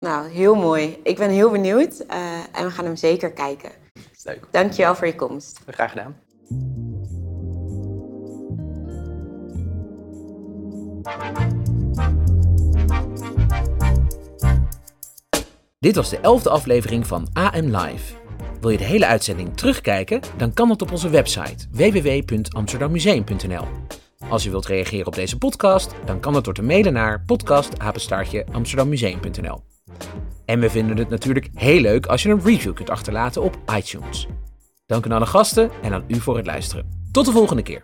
Nou, 0.00 0.28
heel 0.28 0.54
mooi. 0.54 1.00
Ik 1.02 1.16
ben 1.16 1.30
heel 1.30 1.50
benieuwd 1.50 2.04
uh, 2.10 2.16
en 2.52 2.64
we 2.64 2.70
gaan 2.70 2.84
hem 2.84 2.96
zeker 2.96 3.32
kijken. 3.32 3.70
Leuk. 4.22 4.46
Dankjewel 4.50 4.94
voor 4.94 5.06
je 5.06 5.14
komst. 5.14 5.60
Graag 5.66 5.90
gedaan. 5.90 6.16
Dit 15.78 15.96
was 15.96 16.10
de 16.10 16.18
elfde 16.20 16.50
aflevering 16.50 17.06
van 17.06 17.28
AM 17.32 17.76
Live. 17.76 18.14
Wil 18.60 18.70
je 18.70 18.78
de 18.78 18.84
hele 18.84 19.06
uitzending 19.06 19.56
terugkijken? 19.56 20.20
Dan 20.36 20.52
kan 20.52 20.68
dat 20.68 20.82
op 20.82 20.92
onze 20.92 21.08
website 21.08 21.66
www.amsterdammuseum.nl. 21.70 23.64
Als 24.28 24.44
je 24.44 24.50
wilt 24.50 24.66
reageren 24.66 25.06
op 25.06 25.14
deze 25.14 25.38
podcast, 25.38 25.94
dan 26.04 26.20
kan 26.20 26.32
dat 26.32 26.44
door 26.44 26.54
te 26.54 26.62
mailen 26.62 26.92
naar 26.92 27.22
podcastapenstaartjeamsterdammuseum.nl. 27.26 29.77
En 30.44 30.60
we 30.60 30.70
vinden 30.70 30.96
het 30.96 31.08
natuurlijk 31.08 31.48
heel 31.54 31.80
leuk 31.80 32.06
als 32.06 32.22
je 32.22 32.28
een 32.28 32.44
review 32.44 32.74
kunt 32.74 32.90
achterlaten 32.90 33.42
op 33.42 33.58
iTunes. 33.76 34.26
Dank 34.86 35.04
aan 35.04 35.12
alle 35.12 35.26
gasten 35.26 35.70
en 35.82 35.92
aan 35.92 36.04
u 36.06 36.20
voor 36.20 36.36
het 36.36 36.46
luisteren. 36.46 36.88
Tot 37.12 37.24
de 37.24 37.32
volgende 37.32 37.62
keer. 37.62 37.82